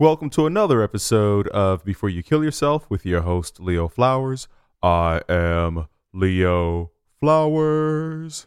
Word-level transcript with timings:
Welcome 0.00 0.30
to 0.30 0.46
another 0.46 0.80
episode 0.80 1.48
of 1.48 1.84
Before 1.84 2.08
You 2.08 2.22
Kill 2.22 2.44
Yourself 2.44 2.88
with 2.88 3.04
your 3.04 3.22
host, 3.22 3.58
Leo 3.58 3.88
Flowers. 3.88 4.46
I 4.80 5.22
am 5.28 5.88
Leo 6.12 6.92
Flowers. 7.18 8.46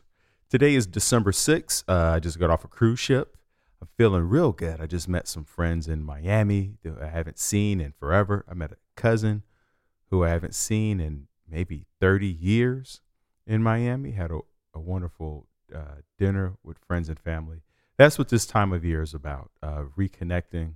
Today 0.49 0.75
is 0.75 0.87
December 0.87 1.31
6th. 1.33 1.83
Uh, 1.89 2.13
I 2.15 2.21
just 2.21 2.39
got 2.39 2.51
off 2.51 2.63
a 2.63 2.69
cruise 2.69 3.01
ship. 3.01 3.35
I'm 3.81 3.89
feeling 3.97 4.29
real 4.29 4.53
good. 4.53 4.79
I 4.79 4.85
just 4.85 5.09
met 5.09 5.27
some 5.27 5.43
friends 5.43 5.89
in 5.89 6.03
Miami 6.03 6.77
that 6.83 7.01
I 7.01 7.09
haven't 7.09 7.37
seen 7.37 7.81
in 7.81 7.91
forever. 7.91 8.45
I 8.49 8.53
met 8.53 8.71
a 8.71 8.77
cousin 8.95 9.43
who 10.09 10.23
I 10.23 10.29
haven't 10.29 10.55
seen 10.55 11.01
in 11.01 11.27
maybe 11.49 11.85
30 11.99 12.27
years 12.27 13.01
in 13.45 13.61
Miami. 13.61 14.11
Had 14.11 14.31
a, 14.31 14.39
a 14.73 14.79
wonderful 14.79 15.47
uh, 15.75 15.95
dinner 16.17 16.53
with 16.63 16.77
friends 16.77 17.09
and 17.09 17.19
family. 17.19 17.63
That's 17.97 18.17
what 18.17 18.29
this 18.29 18.45
time 18.45 18.71
of 18.71 18.85
year 18.85 19.01
is 19.01 19.13
about 19.13 19.51
uh, 19.61 19.83
reconnecting 19.97 20.75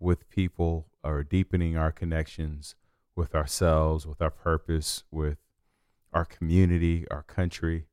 with 0.00 0.28
people 0.30 0.88
or 1.04 1.22
deepening 1.22 1.76
our 1.76 1.92
connections 1.92 2.74
with 3.14 3.34
ourselves, 3.34 4.06
with 4.06 4.20
our 4.20 4.30
purpose, 4.30 5.04
with 5.10 5.38
our 6.12 6.24
community, 6.24 7.06
our 7.10 7.22
country. 7.22 7.86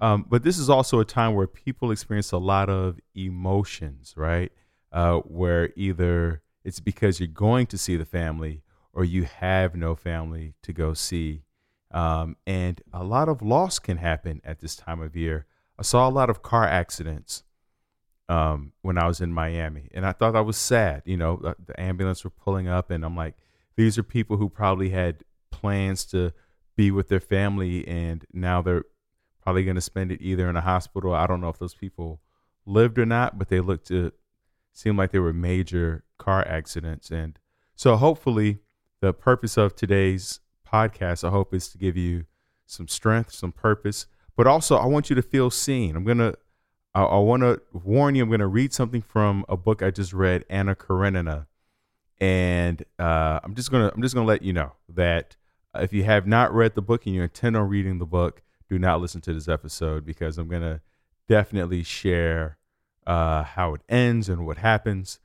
Um, 0.00 0.24
but 0.28 0.44
this 0.44 0.58
is 0.58 0.70
also 0.70 1.00
a 1.00 1.04
time 1.04 1.34
where 1.34 1.46
people 1.46 1.90
experience 1.90 2.32
a 2.32 2.38
lot 2.38 2.70
of 2.70 3.00
emotions, 3.14 4.14
right? 4.16 4.52
Uh, 4.92 5.18
where 5.18 5.70
either 5.76 6.42
it's 6.64 6.80
because 6.80 7.18
you're 7.20 7.26
going 7.26 7.66
to 7.66 7.76
see 7.76 7.96
the 7.96 8.04
family 8.04 8.62
or 8.92 9.04
you 9.04 9.24
have 9.24 9.74
no 9.74 9.94
family 9.94 10.54
to 10.62 10.72
go 10.72 10.94
see. 10.94 11.42
Um, 11.90 12.36
and 12.46 12.80
a 12.92 13.04
lot 13.04 13.28
of 13.28 13.42
loss 13.42 13.78
can 13.78 13.96
happen 13.98 14.40
at 14.44 14.60
this 14.60 14.76
time 14.76 15.00
of 15.00 15.16
year. 15.16 15.46
I 15.78 15.82
saw 15.82 16.08
a 16.08 16.10
lot 16.10 16.30
of 16.30 16.42
car 16.42 16.64
accidents 16.64 17.44
um, 18.28 18.72
when 18.82 18.98
I 18.98 19.06
was 19.06 19.20
in 19.20 19.32
Miami, 19.32 19.88
and 19.92 20.04
I 20.04 20.12
thought 20.12 20.32
that 20.32 20.44
was 20.44 20.56
sad. 20.56 21.02
You 21.04 21.16
know, 21.16 21.38
the, 21.42 21.56
the 21.66 21.80
ambulance 21.80 22.24
were 22.24 22.30
pulling 22.30 22.68
up, 22.68 22.90
and 22.90 23.04
I'm 23.04 23.16
like, 23.16 23.34
these 23.76 23.96
are 23.98 24.02
people 24.02 24.36
who 24.36 24.48
probably 24.48 24.90
had 24.90 25.24
plans 25.50 26.04
to 26.06 26.32
be 26.76 26.90
with 26.90 27.08
their 27.08 27.20
family, 27.20 27.86
and 27.86 28.24
now 28.32 28.62
they're 28.62 28.84
probably 29.42 29.64
going 29.64 29.76
to 29.76 29.80
spend 29.80 30.12
it 30.12 30.20
either 30.20 30.48
in 30.48 30.56
a 30.56 30.60
hospital. 30.60 31.14
I 31.14 31.26
don't 31.26 31.40
know 31.40 31.48
if 31.48 31.58
those 31.58 31.74
people 31.74 32.20
lived 32.66 32.98
or 32.98 33.06
not, 33.06 33.38
but 33.38 33.48
they 33.48 33.60
looked 33.60 33.88
to 33.88 34.12
seem 34.72 34.96
like 34.96 35.10
they 35.10 35.18
were 35.18 35.32
major 35.32 36.04
car 36.18 36.46
accidents, 36.46 37.10
and 37.10 37.38
so 37.74 37.96
hopefully, 37.96 38.58
the 39.00 39.12
purpose 39.12 39.56
of 39.56 39.76
today's 39.76 40.40
podcast, 40.66 41.22
I 41.22 41.30
hope, 41.30 41.54
is 41.54 41.68
to 41.68 41.78
give 41.78 41.96
you 41.96 42.24
some 42.66 42.88
strength, 42.88 43.32
some 43.32 43.52
purpose, 43.52 44.06
but 44.36 44.48
also 44.48 44.76
I 44.76 44.86
want 44.86 45.08
you 45.08 45.16
to 45.16 45.22
feel 45.22 45.48
seen. 45.48 45.96
I'm 45.96 46.04
gonna 46.04 46.34
I, 46.94 47.02
I 47.02 47.18
want 47.18 47.42
to 47.42 47.60
warn 47.72 48.14
you. 48.14 48.22
I'm 48.22 48.28
going 48.28 48.40
to 48.40 48.46
read 48.46 48.72
something 48.72 49.02
from 49.02 49.44
a 49.48 49.56
book 49.56 49.82
I 49.82 49.90
just 49.90 50.12
read, 50.12 50.44
Anna 50.48 50.74
Karenina, 50.74 51.46
and 52.20 52.84
uh, 52.98 53.40
I'm 53.42 53.54
just 53.54 53.70
gonna 53.70 53.92
I'm 53.94 54.02
just 54.02 54.14
gonna 54.14 54.26
let 54.26 54.42
you 54.42 54.52
know 54.52 54.72
that 54.88 55.36
if 55.74 55.92
you 55.92 56.04
have 56.04 56.26
not 56.26 56.52
read 56.52 56.74
the 56.74 56.82
book 56.82 57.06
and 57.06 57.14
you 57.14 57.22
intend 57.22 57.56
on 57.56 57.68
reading 57.68 57.98
the 57.98 58.06
book, 58.06 58.42
do 58.68 58.78
not 58.78 59.00
listen 59.00 59.20
to 59.22 59.34
this 59.34 59.48
episode 59.48 60.04
because 60.04 60.38
I'm 60.38 60.48
gonna 60.48 60.80
definitely 61.28 61.82
share 61.82 62.58
uh, 63.06 63.44
how 63.44 63.74
it 63.74 63.82
ends 63.88 64.28
and 64.28 64.46
what 64.46 64.58
happens, 64.58 65.20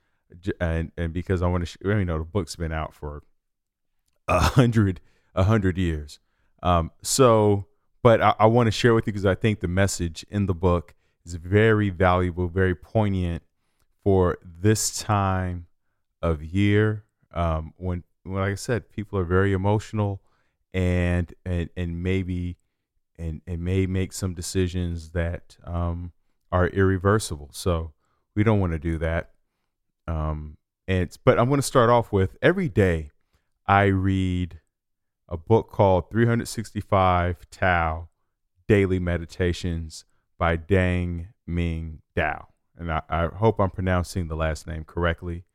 and 0.59 0.92
and 0.98 1.14
because 1.14 1.42
I 1.42 1.48
want 1.48 1.64
to, 1.64 1.66
sh- 1.66 1.77
you 1.83 2.05
know, 2.05 2.20
the 2.20 2.23
book's 2.23 2.55
been 2.55 2.72
out 2.72 2.94
for 2.94 3.23
a 4.27 4.39
hundred 4.39 5.02
a 5.36 5.44
hundred 5.44 5.77
years. 5.77 6.20
Um, 6.61 6.92
so, 7.02 7.66
but 8.02 8.22
I, 8.22 8.36
I 8.39 8.45
want 8.45 8.67
to 8.67 8.72
share 8.72 8.94
with 8.94 9.08
you 9.08 9.14
because 9.14 9.25
I 9.25 9.36
think 9.36 9.59
the 9.59 9.67
message 9.67 10.25
in 10.30 10.45
the 10.45 10.53
book 10.53 10.94
is 11.25 11.35
very 11.35 11.89
valuable, 11.89 12.47
very 12.47 12.75
poignant 12.75 13.43
for 14.03 14.38
this 14.43 14.97
time 14.97 15.67
of 16.21 16.43
year 16.43 17.03
um, 17.33 17.73
when, 17.77 18.03
when, 18.23 18.41
like 18.41 18.52
I 18.52 18.55
said, 18.55 18.89
people 18.89 19.17
are 19.19 19.23
very 19.23 19.53
emotional 19.53 20.21
and 20.73 21.31
and 21.45 21.69
and 21.77 22.02
maybe 22.02 22.57
and 23.17 23.41
and 23.45 23.61
may 23.61 23.86
make 23.86 24.11
some 24.11 24.33
decisions 24.33 25.11
that 25.11 25.58
um, 25.64 26.11
are 26.52 26.67
irreversible. 26.67 27.49
So 27.52 27.93
we 28.36 28.43
don't 28.43 28.59
want 28.59 28.73
to 28.73 28.80
do 28.80 28.98
that. 28.99 29.31
Um, 30.08 30.58
and 30.87 31.15
but 31.23 31.39
I'm 31.39 31.48
going 31.48 31.59
to 31.59 31.67
start 31.67 31.89
off 31.89 32.11
with 32.11 32.37
every 32.42 32.69
day 32.69 33.11
I 33.65 33.86
read 33.86 34.59
a 35.30 35.37
book 35.37 35.71
called 35.71 36.09
365 36.11 37.49
Tao 37.49 38.09
Daily 38.67 38.99
Meditations 38.99 40.05
by 40.43 40.58
Dang 40.58 41.30
Ming 41.48 42.02
Dao. 42.17 42.48
And 42.77 42.92
I, 42.92 43.02
I, 43.08 43.27
hope 43.27 43.61
I'm 43.61 43.70
pronouncing 43.70 44.27
the 44.27 44.36
last 44.36 44.67
name 44.67 44.83
correctly. 44.83 45.45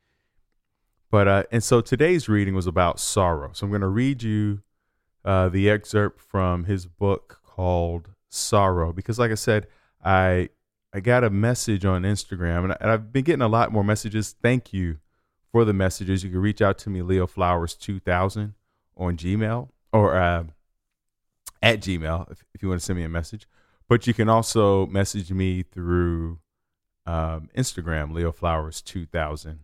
But 1.11 1.29
uh, 1.29 1.43
and 1.53 1.63
so 1.63 1.83
today's 1.83 2.27
reading 2.27 2.55
was 2.55 2.67
about 2.67 2.99
sorrow. 2.99 3.51
So 3.53 3.67
I'm 3.67 3.71
going 3.71 3.83
to 3.83 3.87
read 3.87 4.23
you 4.23 4.63
uh, 5.27 5.51
the 5.51 5.69
excerpt 5.69 6.23
from 6.23 6.65
his 6.65 6.87
book 6.87 7.41
called 7.45 8.13
Sorrow 8.31 8.95
because, 8.95 9.19
like 9.19 9.31
I 9.31 9.35
said, 9.35 9.67
I 10.03 10.49
I 10.95 11.01
got 11.01 11.23
a 11.23 11.29
message 11.29 11.85
on 11.85 12.05
Instagram 12.05 12.65
and, 12.65 12.73
I, 12.73 12.77
and 12.81 12.91
I've 12.91 13.13
been 13.13 13.25
getting 13.25 13.43
a 13.43 13.49
lot 13.49 13.71
more 13.71 13.85
messages. 13.85 14.37
Thank 14.43 14.73
you 14.73 15.01
for 15.53 15.67
the 15.67 15.75
messages. 15.75 16.25
You 16.25 16.31
can 16.31 16.41
reach 16.41 16.63
out 16.63 16.79
to 16.79 16.89
me, 16.89 17.03
Leo 17.03 17.27
Flowers 17.27 17.75
2000 17.75 18.55
on 18.97 19.19
Gmail 19.19 19.69
or 19.93 20.17
uh, 20.17 20.45
at 21.63 21.81
Gmail 21.81 22.33
if, 22.33 22.43
if 22.55 22.63
you 22.63 22.71
want 22.71 22.81
to 22.81 22.87
send 22.87 22.99
me 22.99 23.05
a 23.05 23.09
message. 23.11 23.47
But 23.89 24.07
you 24.07 24.15
can 24.15 24.29
also 24.29 24.87
message 24.87 25.33
me 25.33 25.63
through 25.63 26.39
um, 27.07 27.49
Instagram, 27.57 28.13
Leo 28.13 28.33
Flowers 28.33 28.83
2000, 28.83 29.61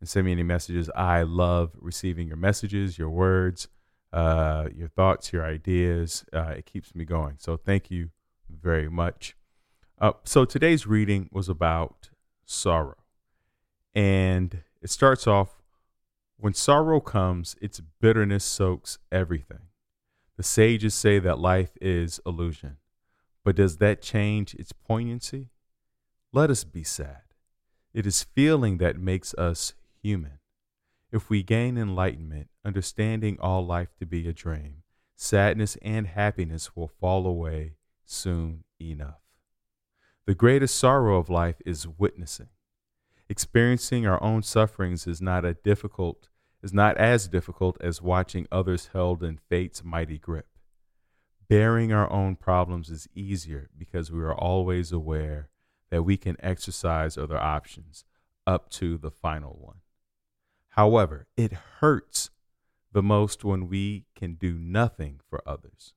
and 0.00 0.08
send 0.08 0.26
me 0.26 0.32
any 0.32 0.42
messages. 0.42 0.90
I 0.96 1.22
love 1.22 1.70
receiving 1.78 2.26
your 2.26 2.36
messages, 2.36 2.98
your 2.98 3.10
words, 3.10 3.68
uh, 4.12 4.68
your 4.74 4.88
thoughts, 4.88 5.32
your 5.32 5.44
ideas. 5.44 6.24
Uh, 6.32 6.54
it 6.56 6.66
keeps 6.66 6.94
me 6.94 7.04
going. 7.04 7.36
So 7.38 7.56
thank 7.56 7.90
you 7.90 8.10
very 8.50 8.88
much. 8.88 9.36
Uh, 10.00 10.12
so 10.24 10.44
today's 10.44 10.86
reading 10.86 11.28
was 11.32 11.48
about 11.48 12.10
sorrow. 12.44 12.96
And 13.94 14.62
it 14.82 14.90
starts 14.90 15.26
off 15.26 15.62
when 16.36 16.54
sorrow 16.54 17.00
comes, 17.00 17.56
its 17.60 17.80
bitterness 18.00 18.44
soaks 18.44 18.98
everything. 19.10 19.62
The 20.36 20.44
sages 20.44 20.94
say 20.94 21.18
that 21.18 21.40
life 21.40 21.76
is 21.80 22.20
illusion. 22.24 22.76
But 23.48 23.56
does 23.56 23.78
that 23.78 24.02
change 24.02 24.52
its 24.56 24.74
poignancy? 24.74 25.48
Let 26.34 26.50
us 26.50 26.64
be 26.64 26.84
sad. 26.84 27.22
It 27.94 28.06
is 28.06 28.22
feeling 28.22 28.76
that 28.76 29.00
makes 29.00 29.32
us 29.36 29.72
human. 30.02 30.40
If 31.10 31.30
we 31.30 31.42
gain 31.42 31.78
enlightenment, 31.78 32.50
understanding 32.62 33.38
all 33.40 33.64
life 33.64 33.88
to 34.00 34.04
be 34.04 34.28
a 34.28 34.34
dream, 34.34 34.82
sadness 35.16 35.78
and 35.80 36.08
happiness 36.08 36.76
will 36.76 36.88
fall 37.00 37.26
away 37.26 37.76
soon 38.04 38.64
enough. 38.78 39.22
The 40.26 40.34
greatest 40.34 40.76
sorrow 40.76 41.16
of 41.16 41.30
life 41.30 41.62
is 41.64 41.88
witnessing. 41.88 42.50
Experiencing 43.30 44.06
our 44.06 44.22
own 44.22 44.42
sufferings 44.42 45.06
is 45.06 45.22
not 45.22 45.46
a 45.46 45.54
difficult 45.54 46.28
is 46.62 46.74
not 46.74 46.98
as 46.98 47.28
difficult 47.28 47.78
as 47.80 48.02
watching 48.02 48.46
others 48.52 48.90
held 48.92 49.22
in 49.22 49.38
fate's 49.48 49.82
mighty 49.82 50.18
grip. 50.18 50.57
Bearing 51.48 51.92
our 51.92 52.12
own 52.12 52.36
problems 52.36 52.90
is 52.90 53.08
easier 53.14 53.70
because 53.76 54.12
we 54.12 54.20
are 54.20 54.34
always 54.34 54.92
aware 54.92 55.48
that 55.90 56.02
we 56.02 56.18
can 56.18 56.36
exercise 56.40 57.16
other 57.16 57.38
options 57.38 58.04
up 58.46 58.68
to 58.70 58.98
the 58.98 59.10
final 59.10 59.58
one. 59.58 59.80
However, 60.70 61.26
it 61.36 61.52
hurts 61.80 62.30
the 62.92 63.02
most 63.02 63.44
when 63.44 63.68
we 63.68 64.04
can 64.14 64.34
do 64.34 64.58
nothing 64.58 65.20
for 65.28 65.42
others. 65.46 65.94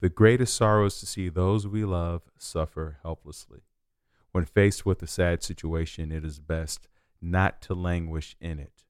The 0.00 0.08
greatest 0.08 0.54
sorrow 0.54 0.86
is 0.86 1.00
to 1.00 1.06
see 1.06 1.28
those 1.28 1.66
we 1.66 1.84
love 1.84 2.22
suffer 2.38 2.98
helplessly. 3.02 3.62
When 4.30 4.44
faced 4.44 4.86
with 4.86 5.02
a 5.02 5.08
sad 5.08 5.42
situation, 5.42 6.12
it 6.12 6.24
is 6.24 6.38
best 6.38 6.86
not 7.20 7.60
to 7.62 7.74
languish 7.74 8.36
in 8.40 8.60
it. 8.60 8.84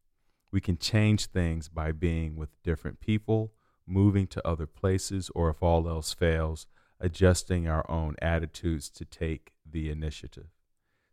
We 0.51 0.61
can 0.61 0.77
change 0.77 1.27
things 1.27 1.71
by 1.71 1.93
being 1.93 2.37
with 2.37 2.63
different 2.63 3.01
people 3.01 3.53
moving 3.89 4.27
to 4.29 4.47
other 4.47 4.67
places, 4.67 5.31
or 5.35 5.51
if 5.51 5.63
all 5.63 5.89
else 5.89 6.13
fails, 6.13 6.67
adjusting 7.01 7.69
our 7.69 7.89
own 7.91 8.17
attitudes 8.21 8.89
to 8.91 9.05
take 9.05 9.53
the 9.69 9.91
initiative. 9.91 10.49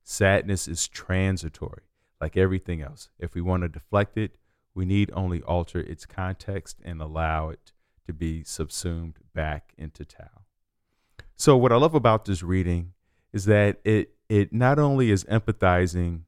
Sadness 0.04 0.68
is 0.68 0.88
transitory, 0.88 1.84
like 2.22 2.38
everything 2.38 2.82
else. 2.82 3.10
If 3.20 3.34
we 3.34 3.42
want 3.42 3.64
to 3.64 3.70
deflect 3.70 4.18
it, 4.18 4.38
we 4.74 4.86
need 4.86 5.10
only 5.14 5.42
alter 5.44 5.80
its 5.80 6.06
context 6.06 6.78
and 6.84 7.02
allow 7.02 7.50
it 7.50 7.72
to 8.06 8.14
be 8.14 8.44
subsumed 8.44 9.18
back 9.34 9.74
into 9.78 10.06
Tao. 10.06 10.44
So, 11.36 11.58
what 11.58 11.72
I 11.72 11.78
love 11.78 11.96
about 11.96 12.26
this 12.26 12.44
reading 12.44 12.94
is 13.34 13.46
that 13.46 13.80
it, 13.84 14.12
it 14.30 14.54
not 14.54 14.80
only 14.80 15.12
is 15.12 15.24
empathizing 15.26 16.22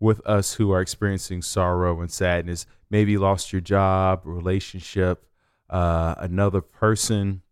with 0.00 0.24
us 0.26 0.54
who 0.54 0.70
are 0.70 0.80
experiencing 0.80 1.42
sorrow 1.42 2.00
and 2.00 2.10
sadness, 2.10 2.66
maybe 2.90 3.16
lost 3.16 3.52
your 3.52 3.60
job, 3.60 4.22
relationship, 4.24 5.26
uh, 5.70 6.14
another 6.18 6.60
person, 6.60 7.42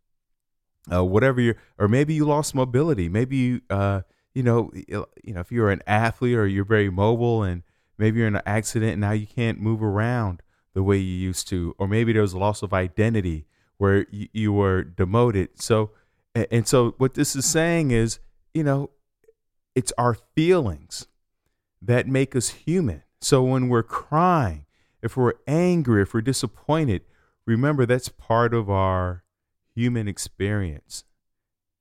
uh, 0.93 1.05
whatever 1.05 1.41
you 1.41 1.55
or 1.79 1.89
maybe 1.89 2.15
you 2.15 2.25
lost 2.25 2.55
mobility. 2.55 3.09
Maybe 3.09 3.37
you, 3.37 3.61
uh, 3.71 4.03
you 4.35 4.43
know, 4.43 4.71
you 4.75 5.07
know, 5.35 5.41
if 5.41 5.53
you're 5.53 5.71
an 5.71 5.83
athlete 5.87 6.37
or 6.37 6.47
you're 6.47 6.65
very 6.65 6.91
mobile 6.91 7.43
and 7.43 7.63
maybe 7.99 8.19
you're 8.19 8.29
in 8.29 8.37
an 8.37 8.43
accident 8.47 8.93
and 8.93 9.01
now 9.01 9.13
you 9.13 9.27
can't 9.27 9.61
move 9.61 9.83
around 9.83 10.43
the 10.75 10.83
way 10.83 10.97
you 10.97 11.15
used 11.19 11.49
to, 11.49 11.75
or 11.79 11.87
maybe 11.87 12.13
there 12.13 12.23
was 12.23 12.33
a 12.33 12.39
loss 12.39 12.63
of 12.63 12.73
identity 12.73 13.47
where 13.77 14.07
you, 14.11 14.29
you 14.33 14.53
were 14.53 14.83
demoted. 14.83 15.61
So, 15.61 15.91
and 16.35 16.67
so 16.67 16.95
what 16.99 17.15
this 17.15 17.37
is 17.37 17.45
saying 17.45 17.91
is, 17.91 18.21
you 18.55 18.65
know, 18.65 18.91
it's 19.75 19.93
our 19.99 20.15
feelings 20.35 21.07
that 21.81 22.07
make 22.07 22.35
us 22.35 22.51
human. 22.51 23.03
So 23.21 23.43
when 23.43 23.69
we're 23.69 23.83
crying, 23.83 24.67
if 25.03 25.17
we're 25.17 25.35
angry, 25.47 26.03
if 26.03 26.15
we're 26.15 26.21
disappointed, 26.23 27.03
remember 27.47 27.87
that's 27.87 28.09
part 28.09 28.55
of 28.55 28.71
our 28.71 29.25
human 29.75 30.09
experience. 30.09 31.05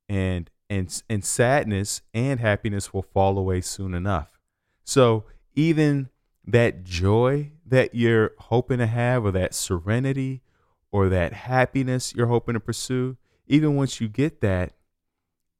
And 0.09 0.49
and 0.69 1.01
and 1.09 1.23
sadness 1.23 2.01
and 2.13 2.39
happiness 2.39 2.93
will 2.93 3.03
fall 3.03 3.37
away 3.37 3.61
soon 3.61 3.93
enough. 3.93 4.39
So 4.83 5.25
even 5.53 6.09
that 6.45 6.83
joy 6.83 7.51
that 7.65 7.95
you're 7.95 8.31
hoping 8.37 8.79
to 8.79 8.87
have 8.87 9.25
or 9.25 9.31
that 9.31 9.53
serenity 9.53 10.41
or 10.91 11.07
that 11.09 11.33
happiness 11.33 12.13
you're 12.13 12.27
hoping 12.27 12.53
to 12.53 12.59
pursue, 12.59 13.17
even 13.47 13.75
once 13.75 14.01
you 14.01 14.07
get 14.07 14.41
that, 14.41 14.73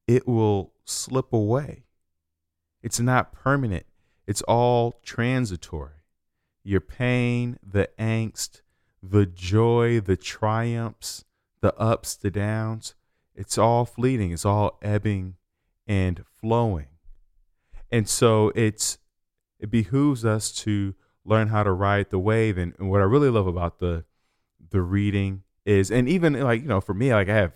it 0.08 0.28
will 0.28 0.74
slip 0.86 1.32
away. 1.32 1.84
It's 2.82 3.00
not 3.00 3.32
permanent. 3.32 3.86
It's 4.28 4.42
all 4.44 5.00
transitory. 5.04 6.04
Your 6.64 6.82
pain, 6.82 7.58
the 7.66 7.90
angst, 8.00 8.62
the 9.02 9.26
joy, 9.26 10.00
the 10.00 10.18
triumphs, 10.18 11.26
the 11.62 11.76
ups, 11.78 12.16
the 12.16 12.32
downs, 12.32 12.96
it's 13.36 13.58
all 13.58 13.86
fleeting. 13.86 14.32
It's 14.32 14.46
all 14.46 14.78
ebbing 14.82 15.36
and 15.88 16.24
flowing. 16.40 16.88
And 17.92 18.08
so 18.08 18.52
it's 18.56 18.98
it 19.60 19.70
behooves 19.70 20.26
us 20.26 20.52
to 20.64 20.96
learn 21.24 21.50
how 21.50 21.64
to 21.64 21.72
ride 21.72 22.10
the 22.10 22.20
wave. 22.20 22.58
And, 22.58 22.74
and 22.80 22.90
what 22.90 23.02
I 23.02 23.06
really 23.06 23.30
love 23.30 23.48
about 23.48 23.80
the 23.80 24.06
the 24.70 24.82
reading 24.82 25.44
is, 25.66 25.92
and 25.92 26.08
even 26.08 26.34
like 26.34 26.62
you 26.62 26.68
know, 26.68 26.82
for 26.82 26.94
me, 26.94 27.14
like 27.14 27.30
I 27.30 27.36
have, 27.36 27.54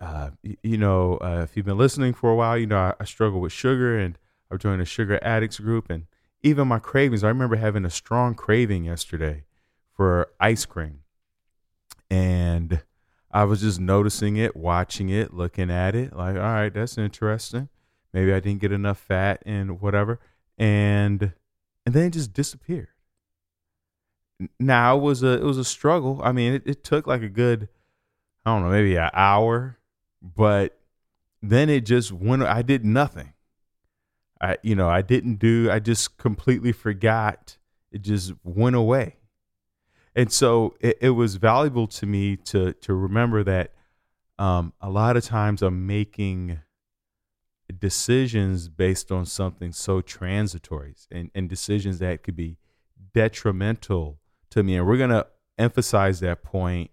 uh, 0.00 0.30
you 0.42 0.78
know, 0.78 1.16
uh, 1.18 1.40
if 1.42 1.56
you've 1.56 1.66
been 1.66 1.78
listening 1.78 2.12
for 2.12 2.30
a 2.30 2.36
while, 2.36 2.56
you 2.58 2.66
know, 2.66 2.78
I, 2.78 2.94
I 3.00 3.04
struggle 3.04 3.40
with 3.40 3.52
sugar, 3.52 3.98
and 3.98 4.18
I've 4.50 4.58
joined 4.58 4.82
a 4.82 4.86
sugar 4.86 5.18
addicts 5.22 5.58
group, 5.58 5.90
and 5.90 6.06
even 6.42 6.68
my 6.68 6.78
cravings. 6.78 7.24
I 7.24 7.28
remember 7.28 7.56
having 7.56 7.84
a 7.84 7.90
strong 7.90 8.34
craving 8.34 8.84
yesterday 8.84 9.44
for 10.02 10.32
ice 10.40 10.66
cream, 10.66 10.98
and 12.10 12.82
I 13.30 13.44
was 13.44 13.60
just 13.60 13.78
noticing 13.78 14.36
it, 14.36 14.56
watching 14.56 15.10
it, 15.10 15.32
looking 15.32 15.70
at 15.70 15.94
it, 15.94 16.12
like, 16.12 16.34
all 16.34 16.42
right, 16.42 16.74
that's 16.74 16.98
interesting. 16.98 17.68
Maybe 18.12 18.32
I 18.32 18.40
didn't 18.40 18.60
get 18.62 18.72
enough 18.72 18.98
fat 18.98 19.44
and 19.46 19.80
whatever, 19.80 20.18
and 20.58 21.30
and 21.86 21.94
then 21.94 22.06
it 22.06 22.14
just 22.14 22.32
disappeared. 22.32 22.88
Now 24.58 24.96
it 24.96 25.02
was 25.02 25.22
a 25.22 25.34
it 25.34 25.44
was 25.44 25.56
a 25.56 25.64
struggle. 25.64 26.20
I 26.24 26.32
mean, 26.32 26.54
it, 26.54 26.62
it 26.66 26.82
took 26.82 27.06
like 27.06 27.22
a 27.22 27.28
good, 27.28 27.68
I 28.44 28.50
don't 28.50 28.64
know, 28.64 28.70
maybe 28.70 28.96
an 28.96 29.10
hour, 29.12 29.78
but 30.20 30.80
then 31.40 31.70
it 31.70 31.86
just 31.86 32.10
went. 32.10 32.42
I 32.42 32.62
did 32.62 32.84
nothing. 32.84 33.34
I 34.40 34.56
you 34.64 34.74
know 34.74 34.88
I 34.88 35.02
didn't 35.02 35.36
do. 35.36 35.70
I 35.70 35.78
just 35.78 36.18
completely 36.18 36.72
forgot. 36.72 37.56
It 37.92 38.02
just 38.02 38.32
went 38.42 38.74
away 38.74 39.18
and 40.14 40.30
so 40.32 40.74
it, 40.80 40.98
it, 41.00 41.10
was 41.10 41.36
valuable 41.36 41.86
to 41.86 42.06
me 42.06 42.36
to 42.36 42.72
to 42.74 42.94
remember 42.94 43.42
that 43.44 43.72
um, 44.38 44.72
a 44.80 44.90
lot 44.90 45.16
of 45.16 45.24
times 45.24 45.62
I'm 45.62 45.86
making 45.86 46.60
decisions 47.78 48.68
based 48.68 49.10
on 49.10 49.24
something 49.24 49.72
so 49.72 50.00
transitory 50.00 50.94
and, 51.10 51.30
and 51.34 51.48
decisions 51.48 51.98
that 52.00 52.22
could 52.22 52.36
be 52.36 52.58
detrimental 53.14 54.18
to 54.50 54.62
me. 54.62 54.76
And 54.76 54.86
we're 54.86 54.98
gonna 54.98 55.26
emphasize 55.58 56.20
that 56.20 56.42
point 56.42 56.90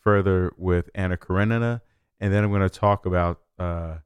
further 0.00 0.52
with 0.56 0.90
Anna 0.94 1.16
Karenina, 1.16 1.82
and 2.20 2.32
then 2.32 2.44
I'm 2.44 2.52
gonna 2.52 2.68
talk 2.68 3.06
about 3.06 3.40
uh, 3.58 3.98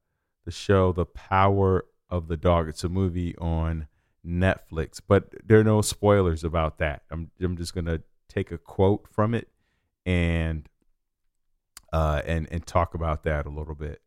the 0.45 0.51
show 0.51 0.91
The 0.91 1.05
Power 1.05 1.85
of 2.09 2.27
the 2.27 2.37
Dog. 2.37 2.67
It's 2.67 2.83
a 2.83 2.89
movie 2.89 3.35
on 3.37 3.87
Netflix, 4.25 4.99
but 5.05 5.33
there 5.45 5.59
are 5.59 5.63
no 5.63 5.81
spoilers 5.81 6.43
about 6.43 6.77
that. 6.79 7.03
I'm 7.11 7.31
I'm 7.41 7.57
just 7.57 7.75
gonna 7.75 8.01
take 8.29 8.51
a 8.51 8.57
quote 8.57 9.07
from 9.11 9.33
it 9.33 9.49
and 10.05 10.69
uh, 11.91 12.21
and 12.25 12.47
and 12.51 12.65
talk 12.65 12.93
about 12.93 13.23
that 13.23 13.45
a 13.45 13.49
little 13.49 13.75
bit. 13.75 14.01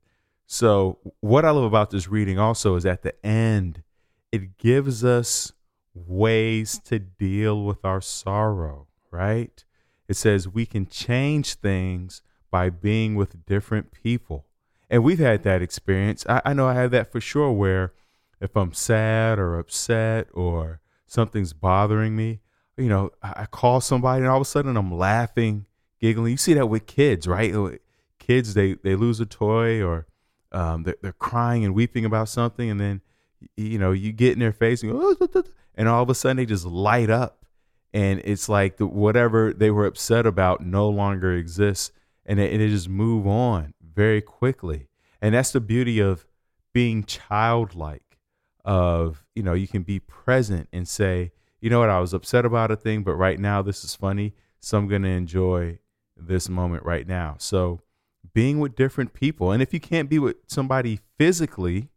So 0.47 0.99
what 1.21 1.45
I 1.45 1.51
love 1.51 1.65
about 1.65 1.91
this 1.91 2.09
reading 2.09 2.39
also 2.39 2.77
is 2.77 2.87
at 2.87 3.03
the 3.03 3.15
end, 3.25 3.83
it 4.31 4.59
gives 4.59 5.05
us 5.05 5.53
ways 5.95 6.79
to 6.85 6.99
deal 6.99 7.65
with 7.65 7.85
our 7.85 8.01
sorrow, 8.01 8.87
right? 9.11 9.65
It 10.09 10.15
says 10.15 10.49
we 10.49 10.67
can 10.67 10.87
change 10.87 11.55
things 11.55 12.23
by 12.51 12.69
being 12.69 13.15
with 13.15 13.47
different 13.47 13.93
people. 13.93 14.47
And 14.91 15.03
we've 15.03 15.19
had 15.19 15.43
that 15.45 15.63
experience. 15.63 16.27
I, 16.29 16.43
I 16.45 16.53
know 16.53 16.69
I 16.69 16.75
have 16.75 16.91
that 16.91 17.11
for 17.11 17.21
sure 17.21 17.51
where 17.51 17.95
if 18.41 18.55
I'm 18.55 18.75
sad 18.75 19.39
or 19.39 19.59
upset 19.59 20.29
or 20.35 20.81
something's 21.07 21.55
bothering 21.55 22.15
me, 22.15 22.42
you 22.77 22.89
know, 22.89 23.11
I 23.23 23.47
call 23.47 23.81
somebody 23.81 24.23
and 24.23 24.31
all 24.31 24.39
of 24.39 24.43
a 24.43 24.47
sudden 24.47 24.77
I'm 24.77 24.93
laughing, 24.97 25.67
giggling. 26.01 26.33
You 26.33 26.37
see 26.37 26.55
that 26.55 26.67
with 26.67 26.87
kids, 26.87 27.27
right? 27.27 27.55
Kids, 28.19 28.55
they, 28.55 28.75
they 28.75 28.95
lose 28.95 29.21
a 29.21 29.27
toy 29.27 29.83
or 29.83 30.07
um, 30.53 30.85
they're, 30.85 30.97
they're 31.03 31.13
crying 31.13 31.65
and 31.65 31.75
weeping 31.75 32.05
about 32.05 32.29
something. 32.29 32.71
And 32.71 32.81
then, 32.81 33.01
you 33.57 33.79
know, 33.79 33.93
you 33.93 34.13
get 34.13 34.33
in 34.33 34.39
their 34.39 34.53
face 34.53 34.83
and, 34.83 34.93
go, 34.93 35.17
and 35.75 35.89
all 35.89 36.03
of 36.03 36.11
a 36.11 36.15
sudden 36.15 36.39
they 36.39 36.47
just 36.47 36.65
light 36.65 37.11
up. 37.11 37.45
And 37.95 38.21
it's 38.25 38.49
like 38.49 38.79
the, 38.79 38.87
whatever 38.87 39.53
they 39.53 39.71
were 39.71 39.85
upset 39.85 40.27
about 40.27 40.65
no 40.65 40.89
longer 40.89 41.35
exists. 41.35 41.93
And 42.25 42.39
and 42.39 42.63
it 42.63 42.69
just 42.69 42.89
move 42.89 43.27
on 43.27 43.75
very 43.83 44.23
quickly. 44.23 44.87
And 45.21 45.35
that's 45.35 45.53
the 45.53 45.61
beauty 45.61 45.99
of 45.99 46.25
being 46.73 47.05
childlike, 47.05 48.19
of, 48.65 49.25
you 49.35 49.43
know, 49.43 49.55
you 49.55 49.69
can 49.69 49.83
be 49.83 49.99
present 50.01 50.69
and 50.73 50.87
say, 50.87 51.33
you 51.63 51.71
know 51.71 51.79
what, 51.79 51.89
I 51.89 52.01
was 52.01 52.13
upset 52.13 52.45
about 52.45 52.73
a 52.73 52.77
thing, 52.77 53.05
but 53.05 53.15
right 53.15 53.39
now 53.39 53.63
this 53.63 53.85
is 53.85 53.95
funny. 53.95 54.35
So 54.61 54.77
I'm 54.77 54.89
going 54.89 55.03
to 55.03 55.09
enjoy 55.09 55.79
this 56.17 56.49
moment 56.49 56.85
right 56.85 57.07
now. 57.07 57.37
So 57.39 57.81
being 58.35 58.59
with 58.59 58.75
different 58.75 59.15
people. 59.15 59.53
And 59.53 59.63
if 59.63 59.73
you 59.73 59.81
can't 59.81 60.11
be 60.11 60.19
with 60.19 60.37
somebody 60.49 60.99
physically, 61.19 61.89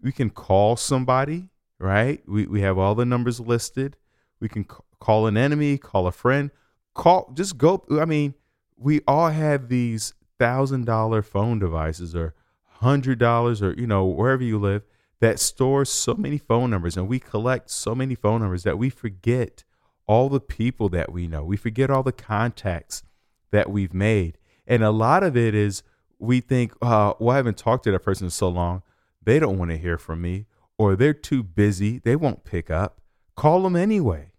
we 0.00 0.10
can 0.10 0.30
call 0.30 0.76
somebody, 0.76 1.50
right? 1.78 2.22
We, 2.26 2.46
we 2.46 2.62
have 2.62 2.78
all 2.78 2.94
the 2.94 3.04
numbers 3.04 3.40
listed. 3.40 3.96
We 4.40 4.48
can 4.48 4.64
call 5.00 5.26
an 5.26 5.36
enemy, 5.36 5.76
call 5.76 6.06
a 6.06 6.12
friend, 6.12 6.50
call, 6.94 7.30
just 7.34 7.58
go. 7.58 7.84
I 7.90 8.06
mean, 8.06 8.34
we 8.76 9.02
all 9.06 9.28
have 9.28 9.68
these 9.68 10.14
thousand 10.38 10.86
dollar 10.86 11.20
phone 11.20 11.58
devices 11.58 12.14
or 12.14 12.34
hundred 12.64 13.18
dollars 13.18 13.60
or, 13.60 13.74
you 13.74 13.86
know, 13.86 14.06
wherever 14.06 14.42
you 14.42 14.58
live 14.58 14.82
that 15.20 15.40
stores 15.40 15.90
so 15.90 16.14
many 16.14 16.38
phone 16.38 16.70
numbers 16.70 16.96
and 16.96 17.08
we 17.08 17.18
collect 17.18 17.70
so 17.70 17.94
many 17.94 18.14
phone 18.14 18.40
numbers 18.40 18.62
that 18.62 18.78
we 18.78 18.90
forget 18.90 19.64
all 20.06 20.28
the 20.28 20.40
people 20.40 20.88
that 20.88 21.12
we 21.12 21.26
know. 21.26 21.44
We 21.44 21.56
forget 21.56 21.90
all 21.90 22.02
the 22.02 22.12
contacts 22.12 23.02
that 23.50 23.70
we've 23.70 23.94
made. 23.94 24.38
And 24.66 24.82
a 24.82 24.90
lot 24.90 25.22
of 25.22 25.36
it 25.36 25.54
is 25.54 25.82
we 26.18 26.40
think, 26.40 26.72
uh, 26.80 27.14
well, 27.18 27.34
I 27.34 27.36
haven't 27.36 27.58
talked 27.58 27.84
to 27.84 27.92
that 27.92 28.00
person 28.00 28.26
in 28.26 28.30
so 28.30 28.48
long. 28.48 28.82
They 29.22 29.38
don't 29.38 29.58
want 29.58 29.70
to 29.70 29.76
hear 29.76 29.98
from 29.98 30.22
me, 30.22 30.46
or 30.78 30.96
they're 30.96 31.12
too 31.12 31.42
busy. 31.42 31.98
They 31.98 32.16
won't 32.16 32.44
pick 32.44 32.70
up. 32.70 33.00
Call 33.36 33.62
them 33.62 33.76
anyway. 33.76 34.32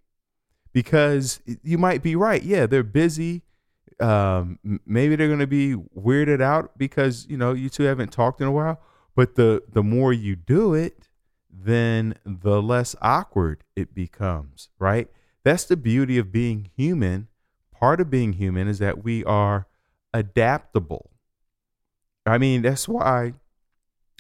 Because 0.72 1.40
you 1.64 1.78
might 1.78 2.02
be 2.04 2.16
right. 2.16 2.42
Yeah, 2.42 2.66
they're 2.66 2.84
busy. 2.84 3.44
Um, 4.00 4.60
maybe 4.86 5.16
they're 5.16 5.28
going 5.28 5.40
to 5.40 5.48
be 5.48 5.76
weirded 5.76 6.42
out 6.42 6.78
because, 6.78 7.28
you 7.28 7.38
know, 7.38 7.54
you 7.54 7.70
two 7.70 7.84
haven't 7.84 8.12
talked 8.12 8.40
in 8.40 8.48
a 8.48 8.52
while 8.52 8.80
but 9.20 9.36
the 9.36 9.62
the 9.68 9.84
more 9.84 10.14
you 10.14 10.34
do 10.34 10.74
it, 10.74 11.10
then 11.52 12.16
the 12.24 12.62
less 12.62 12.96
awkward 13.02 13.66
it 13.76 13.94
becomes, 13.94 14.70
right? 14.80 15.10
That's 15.44 15.66
the 15.66 15.76
beauty 15.76 16.18
of 16.18 16.32
being 16.32 16.70
human. 16.78 17.28
Part 17.70 18.00
of 18.00 18.10
being 18.10 18.32
human 18.32 18.70
is 18.70 18.80
that 18.80 19.04
we 19.04 19.26
are 19.26 19.68
adaptable. 20.14 21.10
I 22.26 22.38
mean, 22.38 22.62
that's 22.62 22.88
why 22.88 23.34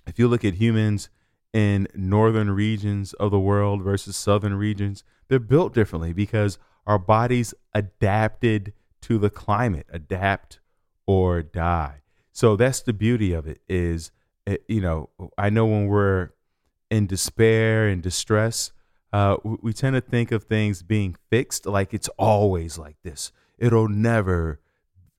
if 0.05 0.19
you 0.19 0.27
look 0.27 0.43
at 0.43 0.55
humans 0.55 1.09
in 1.53 1.87
northern 1.95 2.51
regions 2.51 3.13
of 3.13 3.31
the 3.31 3.39
world 3.39 3.81
versus 3.81 4.17
southern 4.17 4.55
regions, 4.55 5.05
they're 5.29 5.39
built 5.39 5.73
differently 5.73 6.11
because 6.11 6.57
our 6.85 6.99
bodies 6.99 7.53
adapted 7.73 8.73
to 9.03 9.17
the 9.17 9.29
climate, 9.29 9.87
adapt 9.93 10.59
or 11.07 11.41
die. 11.41 12.01
So 12.33 12.57
that's 12.57 12.81
the 12.81 12.91
beauty 12.91 13.31
of 13.31 13.47
it 13.47 13.61
is 13.69 14.11
it, 14.49 14.63
you 14.67 14.81
know, 14.81 15.09
I 15.37 15.49
know 15.49 15.65
when 15.65 15.87
we're 15.87 16.29
in 16.89 17.07
despair 17.07 17.87
and 17.87 18.01
distress, 18.01 18.71
uh, 19.13 19.37
we, 19.43 19.57
we, 19.61 19.73
tend 19.73 19.95
to 19.95 20.01
think 20.01 20.31
of 20.31 20.43
things 20.43 20.81
being 20.83 21.15
fixed 21.29 21.65
like 21.65 21.93
it's 21.93 22.09
always 22.17 22.77
like 22.77 22.97
this. 23.03 23.31
It'll 23.57 23.89
never 23.89 24.59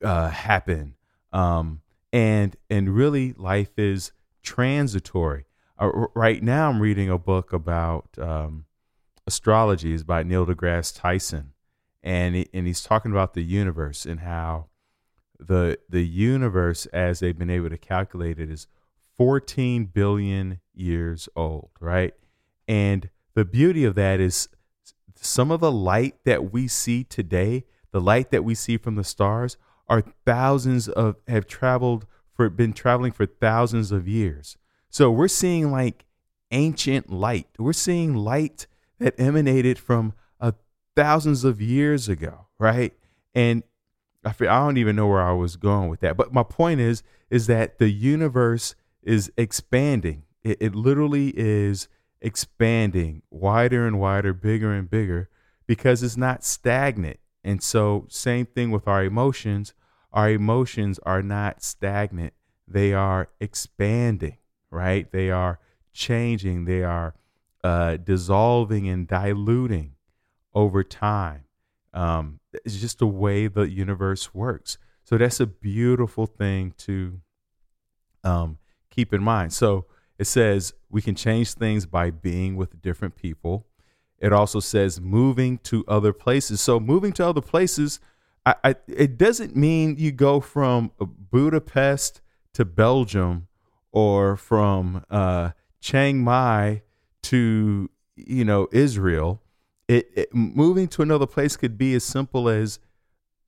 uh, 0.03 0.29
happen. 0.29 0.95
Um, 1.33 1.81
and 2.13 2.55
and 2.69 2.95
really, 2.95 3.33
life 3.33 3.77
is 3.77 4.11
transitory. 4.43 5.45
Uh, 5.79 6.07
right 6.13 6.43
now, 6.43 6.69
I'm 6.69 6.81
reading 6.81 7.09
a 7.09 7.17
book 7.17 7.53
about 7.53 8.09
um, 8.17 8.65
Astrology 9.25 9.93
is 9.93 10.03
by 10.03 10.23
Neil 10.23 10.45
deGrasse 10.45 10.99
Tyson, 10.99 11.53
and 12.03 12.35
he, 12.35 12.49
and 12.53 12.67
he's 12.67 12.83
talking 12.83 13.11
about 13.11 13.33
the 13.33 13.43
universe 13.43 14.05
and 14.05 14.21
how 14.21 14.67
the 15.39 15.79
the 15.89 16.05
universe, 16.05 16.85
as 16.87 17.19
they've 17.19 17.37
been 17.37 17.49
able 17.49 17.69
to 17.69 17.77
calculate 17.77 18.39
it, 18.39 18.49
is 18.49 18.67
14 19.21 19.85
billion 19.85 20.59
years 20.73 21.29
old, 21.35 21.69
right? 21.79 22.15
And 22.67 23.07
the 23.35 23.45
beauty 23.45 23.83
of 23.85 23.93
that 23.93 24.19
is 24.19 24.49
some 25.13 25.51
of 25.51 25.59
the 25.59 25.71
light 25.71 26.15
that 26.25 26.51
we 26.51 26.67
see 26.67 27.03
today, 27.03 27.65
the 27.91 28.01
light 28.01 28.31
that 28.31 28.43
we 28.43 28.55
see 28.55 28.77
from 28.77 28.95
the 28.95 29.03
stars, 29.03 29.57
are 29.87 30.03
thousands 30.25 30.89
of 30.89 31.17
have 31.27 31.45
traveled 31.45 32.07
for 32.33 32.49
been 32.49 32.73
traveling 32.73 33.11
for 33.11 33.27
thousands 33.27 33.91
of 33.91 34.07
years. 34.07 34.57
So 34.89 35.11
we're 35.11 35.27
seeing 35.27 35.71
like 35.71 36.07
ancient 36.49 37.11
light. 37.11 37.47
We're 37.59 37.73
seeing 37.73 38.15
light 38.15 38.65
that 38.97 39.13
emanated 39.19 39.77
from 39.77 40.13
uh, 40.39 40.53
thousands 40.95 41.43
of 41.43 41.61
years 41.61 42.09
ago, 42.09 42.47
right? 42.57 42.93
And 43.35 43.61
I 44.25 44.31
feel, 44.31 44.49
I 44.49 44.65
don't 44.65 44.77
even 44.77 44.95
know 44.95 45.05
where 45.05 45.21
I 45.21 45.33
was 45.33 45.57
going 45.57 45.89
with 45.89 45.99
that. 45.99 46.17
But 46.17 46.33
my 46.33 46.41
point 46.41 46.79
is 46.79 47.03
is 47.29 47.45
that 47.45 47.77
the 47.77 47.89
universe 47.89 48.73
is 49.03 49.31
expanding. 49.37 50.23
It, 50.43 50.57
it 50.61 50.75
literally 50.75 51.33
is 51.35 51.87
expanding 52.21 53.23
wider 53.29 53.87
and 53.87 53.99
wider, 53.99 54.33
bigger 54.33 54.73
and 54.73 54.89
bigger 54.89 55.29
because 55.67 56.03
it's 56.03 56.17
not 56.17 56.43
stagnant. 56.43 57.19
And 57.43 57.61
so, 57.63 58.05
same 58.09 58.45
thing 58.45 58.71
with 58.71 58.87
our 58.87 59.03
emotions. 59.03 59.73
Our 60.13 60.29
emotions 60.29 60.99
are 61.03 61.23
not 61.23 61.63
stagnant, 61.63 62.33
they 62.67 62.93
are 62.93 63.29
expanding, 63.39 64.37
right? 64.69 65.11
They 65.11 65.31
are 65.31 65.59
changing, 65.93 66.65
they 66.65 66.83
are 66.83 67.15
uh, 67.63 67.97
dissolving 67.97 68.87
and 68.89 69.07
diluting 69.07 69.93
over 70.53 70.83
time. 70.83 71.45
Um, 71.93 72.39
it's 72.65 72.79
just 72.79 72.99
the 72.99 73.07
way 73.07 73.47
the 73.47 73.69
universe 73.69 74.33
works. 74.33 74.77
So, 75.03 75.17
that's 75.17 75.39
a 75.39 75.47
beautiful 75.47 76.27
thing 76.27 76.73
to 76.79 77.21
um, 78.23 78.57
keep 78.91 79.13
in 79.13 79.23
mind. 79.23 79.53
So, 79.53 79.87
it 80.21 80.27
says 80.27 80.75
we 80.91 81.01
can 81.01 81.15
change 81.15 81.53
things 81.53 81.87
by 81.87 82.11
being 82.11 82.55
with 82.55 82.79
different 82.79 83.15
people. 83.15 83.65
It 84.19 84.31
also 84.31 84.59
says 84.59 85.01
moving 85.01 85.57
to 85.63 85.83
other 85.87 86.13
places. 86.13 86.61
So 86.61 86.79
moving 86.79 87.11
to 87.13 87.25
other 87.25 87.41
places, 87.41 87.99
I, 88.45 88.53
I, 88.63 88.75
it 88.87 89.17
doesn't 89.17 89.55
mean 89.55 89.95
you 89.97 90.11
go 90.11 90.39
from 90.39 90.91
Budapest 90.99 92.21
to 92.53 92.65
Belgium 92.65 93.47
or 93.91 94.35
from 94.35 95.03
uh, 95.09 95.51
Chiang 95.79 96.23
Mai 96.23 96.83
to 97.23 97.89
you 98.15 98.45
know 98.45 98.67
Israel. 98.71 99.41
It, 99.87 100.11
it 100.13 100.35
moving 100.35 100.87
to 100.89 101.01
another 101.01 101.25
place 101.25 101.57
could 101.57 101.79
be 101.79 101.95
as 101.95 102.03
simple 102.03 102.47
as 102.47 102.77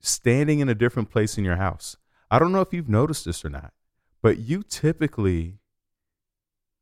standing 0.00 0.58
in 0.58 0.68
a 0.68 0.74
different 0.74 1.08
place 1.08 1.38
in 1.38 1.44
your 1.44 1.56
house. 1.56 1.96
I 2.32 2.40
don't 2.40 2.50
know 2.50 2.62
if 2.62 2.72
you've 2.72 2.88
noticed 2.88 3.26
this 3.26 3.44
or 3.44 3.50
not, 3.50 3.72
but 4.24 4.38
you 4.38 4.62
typically 4.62 5.58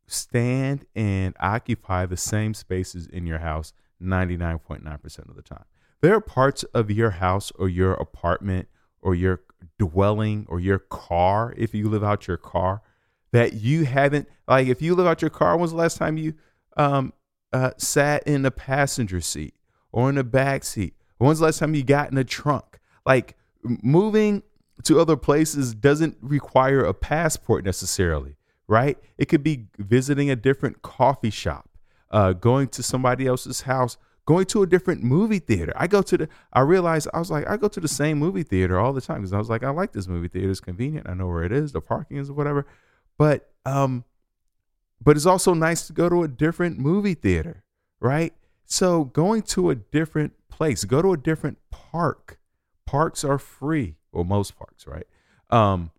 stand 0.06 0.86
and 0.94 1.34
occupy 1.40 2.06
the 2.06 2.16
same 2.16 2.54
spaces 2.54 3.08
in 3.08 3.26
your 3.26 3.40
house 3.40 3.72
99.9% 4.00 5.28
of 5.28 5.34
the 5.34 5.42
time. 5.42 5.64
There 6.02 6.14
are 6.14 6.20
parts 6.20 6.62
of 6.72 6.88
your 6.88 7.10
house 7.10 7.50
or 7.56 7.68
your 7.68 7.94
apartment 7.94 8.68
or 9.00 9.16
your 9.16 9.40
dwelling 9.76 10.46
or 10.48 10.60
your 10.60 10.78
car, 10.78 11.52
if 11.56 11.74
you 11.74 11.88
live 11.88 12.04
out 12.04 12.28
your 12.28 12.36
car, 12.36 12.80
that 13.32 13.54
you 13.54 13.86
haven't, 13.86 14.28
like 14.46 14.68
if 14.68 14.80
you 14.80 14.94
live 14.94 15.08
out 15.08 15.20
your 15.20 15.28
car, 15.28 15.56
when's 15.56 15.72
the 15.72 15.76
last 15.76 15.96
time 15.96 16.16
you 16.16 16.34
um, 16.76 17.12
uh, 17.52 17.72
sat 17.76 18.22
in 18.22 18.42
the 18.42 18.52
passenger 18.52 19.20
seat 19.20 19.54
or 19.90 20.08
in 20.08 20.14
the 20.14 20.22
back 20.22 20.62
seat? 20.62 20.94
When's 21.18 21.40
the 21.40 21.46
last 21.46 21.58
time 21.58 21.74
you 21.74 21.82
got 21.82 22.08
in 22.08 22.14
the 22.14 22.22
trunk? 22.22 22.78
Like 23.04 23.36
moving 23.64 24.44
to 24.84 25.00
other 25.00 25.16
places 25.16 25.74
doesn't 25.74 26.16
require 26.20 26.84
a 26.84 26.94
passport 26.94 27.64
necessarily 27.64 28.36
right? 28.72 28.96
It 29.18 29.26
could 29.26 29.42
be 29.42 29.66
visiting 29.76 30.30
a 30.30 30.36
different 30.36 30.80
coffee 30.80 31.30
shop, 31.30 31.68
uh, 32.10 32.32
going 32.32 32.68
to 32.68 32.82
somebody 32.82 33.26
else's 33.26 33.62
house, 33.62 33.98
going 34.24 34.46
to 34.46 34.62
a 34.62 34.66
different 34.66 35.02
movie 35.02 35.40
theater. 35.40 35.74
I 35.76 35.86
go 35.86 36.00
to 36.00 36.16
the, 36.16 36.28
I 36.54 36.60
realized 36.60 37.06
I 37.12 37.18
was 37.18 37.30
like, 37.30 37.46
I 37.46 37.58
go 37.58 37.68
to 37.68 37.80
the 37.80 37.88
same 37.88 38.18
movie 38.18 38.44
theater 38.44 38.78
all 38.78 38.94
the 38.94 39.02
time 39.02 39.18
because 39.18 39.34
I 39.34 39.38
was 39.38 39.50
like, 39.50 39.62
I 39.62 39.68
like 39.68 39.92
this 39.92 40.08
movie 40.08 40.28
theater. 40.28 40.50
It's 40.50 40.60
convenient. 40.60 41.06
I 41.06 41.12
know 41.12 41.26
where 41.26 41.42
it 41.42 41.52
is. 41.52 41.72
The 41.72 41.82
parking 41.82 42.16
is 42.16 42.30
whatever. 42.30 42.66
But, 43.18 43.50
um, 43.66 44.04
but 45.04 45.16
it's 45.16 45.26
also 45.26 45.52
nice 45.52 45.86
to 45.88 45.92
go 45.92 46.08
to 46.08 46.22
a 46.22 46.28
different 46.28 46.78
movie 46.78 47.14
theater, 47.14 47.64
right? 48.00 48.32
So 48.64 49.04
going 49.04 49.42
to 49.42 49.68
a 49.68 49.74
different 49.74 50.32
place, 50.48 50.84
go 50.84 51.02
to 51.02 51.12
a 51.12 51.18
different 51.18 51.58
park. 51.70 52.38
Parks 52.86 53.22
are 53.22 53.38
free, 53.38 53.96
or 54.12 54.24
most 54.24 54.56
parks, 54.56 54.86
right? 54.86 55.06
Um, 55.50 55.90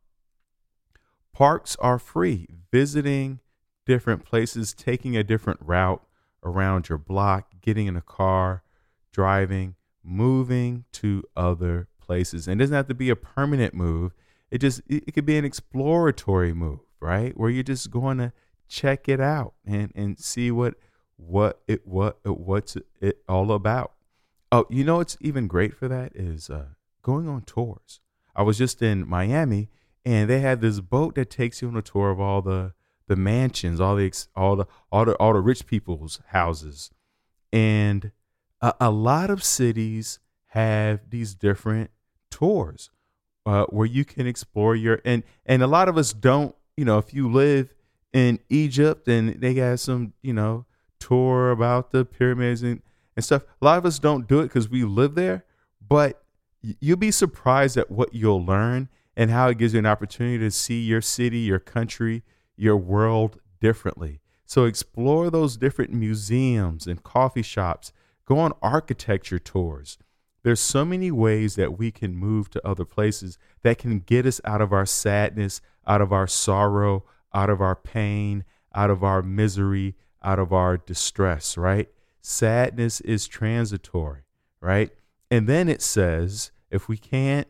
Parks 1.33 1.75
are 1.77 1.97
free. 1.97 2.47
Visiting 2.71 3.39
different 3.85 4.23
places, 4.23 4.73
taking 4.73 5.17
a 5.17 5.23
different 5.23 5.59
route 5.61 6.03
around 6.43 6.89
your 6.89 6.99
block, 6.99 7.49
getting 7.59 7.87
in 7.87 7.95
a 7.95 8.01
car, 8.01 8.63
driving, 9.11 9.75
moving 10.03 10.85
to 10.93 11.23
other 11.35 11.87
places. 11.99 12.47
And 12.47 12.61
it 12.61 12.63
doesn't 12.63 12.75
have 12.75 12.87
to 12.87 12.93
be 12.93 13.09
a 13.09 13.15
permanent 13.15 13.73
move. 13.73 14.13
It 14.51 14.59
just 14.59 14.81
it, 14.87 15.11
could 15.13 15.25
be 15.25 15.37
an 15.37 15.45
exploratory 15.45 16.53
move, 16.53 16.81
right? 16.99 17.35
Where 17.35 17.49
you're 17.49 17.63
just 17.63 17.89
going 17.89 18.19
to 18.19 18.31
check 18.67 19.09
it 19.09 19.19
out 19.19 19.53
and 19.65 19.91
and 19.95 20.19
see 20.19 20.51
what 20.51 20.75
what 21.17 21.61
it 21.67 21.87
what 21.87 22.19
what's 22.23 22.77
it 23.01 23.23
all 23.27 23.51
about. 23.51 23.93
Oh, 24.51 24.67
you 24.69 24.83
know 24.83 24.97
what's 24.97 25.17
even 25.19 25.47
great 25.47 25.73
for 25.73 25.87
that 25.87 26.15
is 26.15 26.51
uh, 26.51 26.67
going 27.01 27.27
on 27.27 27.41
tours. 27.41 28.01
I 28.35 28.43
was 28.43 28.57
just 28.57 28.81
in 28.81 29.07
Miami 29.07 29.69
and 30.05 30.29
they 30.29 30.39
had 30.39 30.61
this 30.61 30.79
boat 30.79 31.15
that 31.15 31.29
takes 31.29 31.61
you 31.61 31.67
on 31.67 31.77
a 31.77 31.81
tour 31.81 32.09
of 32.11 32.19
all 32.19 32.41
the 32.41 32.73
the 33.07 33.15
mansions, 33.15 33.79
all 33.81 33.95
the 33.95 34.11
all 34.35 34.55
the 34.55 34.65
all 34.91 35.05
the 35.05 35.13
all 35.15 35.33
the 35.33 35.39
rich 35.39 35.65
people's 35.65 36.21
houses, 36.27 36.91
and 37.51 38.11
a, 38.61 38.73
a 38.79 38.91
lot 38.91 39.29
of 39.29 39.43
cities 39.43 40.19
have 40.47 41.09
these 41.09 41.35
different 41.35 41.91
tours 42.29 42.89
uh, 43.45 43.65
where 43.65 43.85
you 43.85 44.05
can 44.05 44.27
explore 44.27 44.75
your 44.75 45.01
and 45.05 45.23
and 45.45 45.61
a 45.61 45.67
lot 45.67 45.89
of 45.89 45.97
us 45.97 46.13
don't. 46.13 46.55
You 46.75 46.85
know, 46.85 46.97
if 46.97 47.13
you 47.13 47.31
live 47.31 47.73
in 48.13 48.39
Egypt 48.49 49.07
and 49.07 49.41
they 49.41 49.53
got 49.53 49.79
some, 49.79 50.13
you 50.21 50.33
know, 50.33 50.65
tour 50.99 51.51
about 51.51 51.91
the 51.91 52.05
pyramids 52.05 52.63
and, 52.63 52.81
and 53.15 53.23
stuff. 53.23 53.43
A 53.61 53.65
lot 53.65 53.77
of 53.77 53.85
us 53.85 53.99
don't 53.99 54.27
do 54.27 54.39
it 54.39 54.43
because 54.43 54.69
we 54.69 54.83
live 54.83 55.15
there, 55.15 55.45
but 55.87 56.22
you'll 56.63 56.97
be 56.97 57.11
surprised 57.11 57.77
at 57.77 57.91
what 57.91 58.13
you'll 58.13 58.43
learn 58.43 58.89
and 59.15 59.29
how 59.29 59.49
it 59.49 59.57
gives 59.57 59.73
you 59.73 59.79
an 59.79 59.85
opportunity 59.85 60.39
to 60.39 60.49
see 60.49 60.81
your 60.81 61.01
city, 61.01 61.39
your 61.39 61.59
country, 61.59 62.23
your 62.55 62.77
world 62.77 63.39
differently. 63.59 64.21
So 64.45 64.65
explore 64.65 65.29
those 65.29 65.57
different 65.57 65.91
museums 65.91 66.87
and 66.87 67.03
coffee 67.03 67.41
shops. 67.41 67.91
Go 68.25 68.39
on 68.39 68.53
architecture 68.61 69.39
tours. 69.39 69.97
There's 70.43 70.59
so 70.59 70.83
many 70.83 71.11
ways 71.11 71.55
that 71.55 71.77
we 71.77 71.91
can 71.91 72.15
move 72.15 72.49
to 72.51 72.67
other 72.67 72.85
places 72.85 73.37
that 73.61 73.77
can 73.77 73.99
get 73.99 74.25
us 74.25 74.41
out 74.43 74.61
of 74.61 74.73
our 74.73 74.85
sadness, 74.85 75.61
out 75.87 76.01
of 76.01 76.11
our 76.11 76.27
sorrow, 76.27 77.05
out 77.33 77.49
of 77.49 77.61
our 77.61 77.75
pain, 77.75 78.43
out 78.75 78.89
of 78.89 79.03
our 79.03 79.21
misery, 79.21 79.95
out 80.21 80.39
of 80.39 80.51
our 80.51 80.77
distress, 80.77 81.57
right? 81.57 81.89
Sadness 82.21 83.01
is 83.01 83.27
transitory, 83.27 84.21
right? 84.59 84.91
And 85.31 85.47
then 85.47 85.69
it 85.69 85.81
says 85.81 86.51
if 86.73 86.89
we 86.89 86.97
can't 86.97 87.47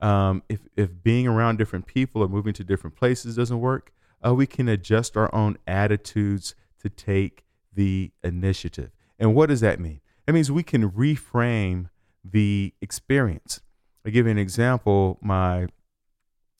um, 0.00 0.42
if 0.48 0.60
if 0.76 1.02
being 1.02 1.26
around 1.26 1.58
different 1.58 1.86
people 1.86 2.22
or 2.22 2.28
moving 2.28 2.52
to 2.54 2.64
different 2.64 2.96
places 2.96 3.36
doesn't 3.36 3.60
work, 3.60 3.92
uh, 4.24 4.34
we 4.34 4.46
can 4.46 4.68
adjust 4.68 5.16
our 5.16 5.34
own 5.34 5.58
attitudes 5.66 6.54
to 6.80 6.88
take 6.88 7.44
the 7.74 8.12
initiative. 8.22 8.90
And 9.18 9.34
what 9.34 9.48
does 9.48 9.60
that 9.60 9.80
mean? 9.80 10.00
It 10.26 10.32
means 10.32 10.52
we 10.52 10.62
can 10.62 10.90
reframe 10.90 11.88
the 12.24 12.74
experience. 12.80 13.60
I 14.04 14.10
give 14.10 14.26
you 14.26 14.32
an 14.32 14.38
example. 14.38 15.18
My, 15.20 15.66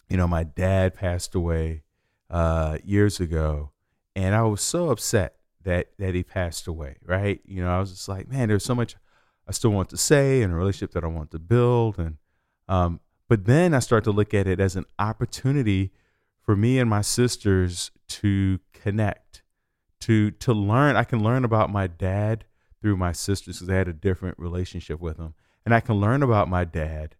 you 0.08 0.16
know, 0.16 0.26
my 0.26 0.42
dad 0.42 0.94
passed 0.94 1.34
away 1.34 1.82
uh, 2.30 2.78
years 2.84 3.20
ago, 3.20 3.70
and 4.16 4.34
I 4.34 4.42
was 4.42 4.62
so 4.62 4.90
upset 4.90 5.36
that 5.62 5.90
that 5.98 6.14
he 6.14 6.24
passed 6.24 6.66
away. 6.66 6.96
Right? 7.04 7.40
You 7.44 7.62
know, 7.62 7.70
I 7.70 7.78
was 7.78 7.90
just 7.90 8.08
like, 8.08 8.28
man, 8.28 8.48
there's 8.48 8.64
so 8.64 8.74
much 8.74 8.96
I 9.48 9.52
still 9.52 9.70
want 9.70 9.88
to 9.90 9.96
say 9.96 10.42
and 10.42 10.52
a 10.52 10.56
relationship 10.56 10.92
that 10.92 11.04
I 11.04 11.08
want 11.08 11.30
to 11.30 11.38
build, 11.38 11.98
and 11.98 12.16
um, 12.68 13.00
but 13.28 13.46
then 13.46 13.74
I 13.74 13.78
start 13.78 14.04
to 14.04 14.10
look 14.10 14.34
at 14.34 14.46
it 14.46 14.60
as 14.60 14.76
an 14.76 14.84
opportunity 14.98 15.92
for 16.40 16.54
me 16.54 16.78
and 16.78 16.88
my 16.88 17.00
sisters 17.00 17.90
to 18.08 18.60
connect, 18.72 19.42
to 20.00 20.30
to 20.32 20.52
learn. 20.52 20.96
I 20.96 21.04
can 21.04 21.22
learn 21.22 21.44
about 21.44 21.70
my 21.70 21.86
dad 21.86 22.44
through 22.80 22.96
my 22.96 23.12
sisters 23.12 23.56
because 23.56 23.68
they 23.68 23.76
had 23.76 23.88
a 23.88 23.92
different 23.92 24.38
relationship 24.38 25.00
with 25.00 25.18
him, 25.18 25.34
and 25.64 25.74
I 25.74 25.80
can 25.80 25.96
learn 25.96 26.22
about 26.22 26.48
my 26.48 26.64
dad 26.64 27.16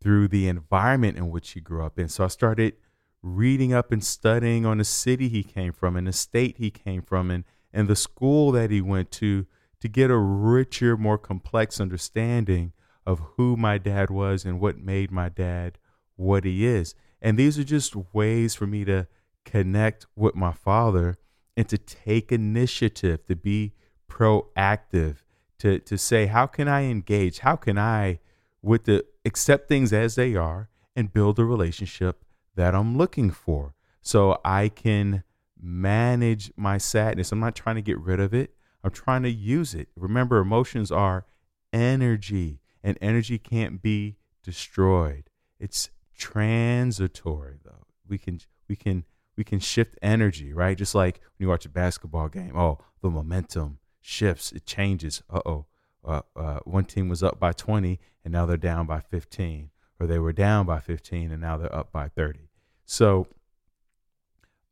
through 0.00 0.28
the 0.28 0.48
environment 0.48 1.16
in 1.16 1.30
which 1.30 1.50
he 1.50 1.60
grew 1.60 1.84
up 1.84 1.98
in. 1.98 2.08
So 2.08 2.24
I 2.24 2.28
started 2.28 2.74
reading 3.22 3.72
up 3.72 3.92
and 3.92 4.02
studying 4.02 4.64
on 4.64 4.78
the 4.78 4.84
city 4.84 5.28
he 5.28 5.42
came 5.42 5.72
from 5.72 5.96
and 5.96 6.06
the 6.06 6.12
state 6.12 6.56
he 6.56 6.70
came 6.70 7.02
from 7.02 7.30
and 7.30 7.44
and 7.72 7.86
the 7.86 7.96
school 7.96 8.50
that 8.50 8.70
he 8.70 8.80
went 8.80 9.10
to 9.12 9.46
to 9.80 9.88
get 9.88 10.10
a 10.10 10.16
richer, 10.16 10.96
more 10.96 11.18
complex 11.18 11.80
understanding 11.80 12.72
of 13.06 13.20
who 13.36 13.56
my 13.56 13.78
dad 13.78 14.10
was 14.10 14.44
and 14.44 14.60
what 14.60 14.78
made 14.78 15.10
my 15.10 15.28
dad 15.28 15.78
what 16.16 16.44
he 16.44 16.66
is. 16.66 16.94
And 17.22 17.38
these 17.38 17.58
are 17.58 17.64
just 17.64 17.94
ways 18.12 18.54
for 18.54 18.66
me 18.66 18.84
to 18.84 19.06
connect 19.44 20.06
with 20.14 20.34
my 20.34 20.52
father 20.52 21.16
and 21.56 21.68
to 21.68 21.78
take 21.78 22.30
initiative, 22.30 23.24
to 23.26 23.36
be 23.36 23.72
proactive, 24.08 25.16
to, 25.58 25.78
to 25.80 25.98
say, 25.98 26.26
how 26.26 26.46
can 26.46 26.68
I 26.68 26.84
engage? 26.84 27.40
How 27.40 27.56
can 27.56 27.78
I, 27.78 28.20
with 28.62 28.84
the 28.84 29.04
accept 29.24 29.68
things 29.68 29.92
as 29.92 30.14
they 30.14 30.34
are 30.34 30.68
and 30.94 31.12
build 31.12 31.38
a 31.38 31.44
relationship 31.44 32.24
that 32.54 32.74
I'm 32.74 32.96
looking 32.96 33.30
for 33.30 33.74
so 34.02 34.38
I 34.44 34.68
can 34.68 35.24
manage 35.62 36.52
my 36.56 36.78
sadness. 36.78 37.32
I'm 37.32 37.40
not 37.40 37.54
trying 37.54 37.76
to 37.76 37.82
get 37.82 37.98
rid 37.98 38.20
of 38.20 38.34
it. 38.34 38.54
I'm 38.82 38.90
trying 38.90 39.22
to 39.24 39.30
use 39.30 39.74
it. 39.74 39.88
Remember, 39.96 40.38
emotions 40.38 40.90
are 40.90 41.26
energy, 41.72 42.60
and 42.82 42.98
energy 43.00 43.38
can't 43.38 43.82
be 43.82 44.16
destroyed. 44.42 45.30
It's 45.58 45.90
transitory, 46.16 47.58
though. 47.64 47.86
We 48.08 48.18
can 48.18 48.40
we 48.68 48.76
can 48.76 49.04
we 49.36 49.44
can 49.44 49.58
shift 49.58 49.98
energy, 50.02 50.52
right? 50.52 50.76
Just 50.76 50.94
like 50.94 51.20
when 51.20 51.46
you 51.46 51.48
watch 51.48 51.66
a 51.66 51.70
basketball 51.70 52.28
game. 52.28 52.56
Oh, 52.56 52.78
the 53.02 53.10
momentum 53.10 53.78
shifts, 54.00 54.52
it 54.52 54.66
changes. 54.66 55.22
Uh-oh. 55.30 55.66
Uh, 56.04 56.22
uh, 56.34 56.58
one 56.64 56.84
team 56.84 57.08
was 57.08 57.22
up 57.22 57.38
by 57.38 57.52
20 57.52 57.98
and 58.24 58.32
now 58.32 58.46
they're 58.46 58.56
down 58.56 58.86
by 58.86 59.00
15, 59.00 59.70
or 59.98 60.06
they 60.06 60.18
were 60.18 60.32
down 60.32 60.66
by 60.66 60.80
15 60.80 61.30
and 61.30 61.40
now 61.40 61.56
they're 61.56 61.74
up 61.74 61.92
by 61.92 62.08
30. 62.08 62.48
So 62.84 63.28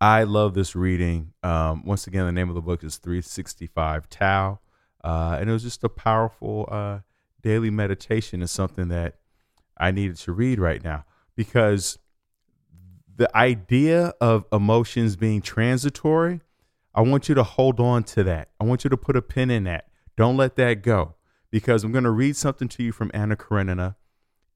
I 0.00 0.22
love 0.22 0.54
this 0.54 0.76
reading. 0.76 1.32
Um, 1.42 1.84
once 1.84 2.06
again, 2.06 2.24
the 2.24 2.32
name 2.32 2.48
of 2.48 2.54
the 2.54 2.60
book 2.60 2.84
is 2.84 2.98
365 2.98 4.08
Tao. 4.08 4.60
Uh, 5.02 5.36
and 5.40 5.50
it 5.50 5.52
was 5.52 5.62
just 5.62 5.82
a 5.82 5.88
powerful 5.88 6.68
uh, 6.70 7.00
daily 7.42 7.70
meditation. 7.70 8.42
Is 8.42 8.50
something 8.50 8.88
that 8.88 9.16
I 9.76 9.90
needed 9.90 10.16
to 10.18 10.32
read 10.32 10.60
right 10.60 10.82
now 10.82 11.04
because 11.34 11.98
the 13.16 13.34
idea 13.36 14.12
of 14.20 14.44
emotions 14.52 15.16
being 15.16 15.42
transitory, 15.42 16.40
I 16.94 17.00
want 17.00 17.28
you 17.28 17.34
to 17.34 17.42
hold 17.42 17.80
on 17.80 18.04
to 18.04 18.22
that. 18.24 18.50
I 18.60 18.64
want 18.64 18.84
you 18.84 18.90
to 18.90 18.96
put 18.96 19.16
a 19.16 19.22
pin 19.22 19.50
in 19.50 19.64
that. 19.64 19.88
Don't 20.16 20.36
let 20.36 20.56
that 20.56 20.82
go 20.82 21.14
because 21.50 21.82
I'm 21.82 21.92
going 21.92 22.04
to 22.04 22.10
read 22.10 22.36
something 22.36 22.68
to 22.68 22.82
you 22.82 22.92
from 22.92 23.10
Anna 23.14 23.36
Karenina 23.36 23.96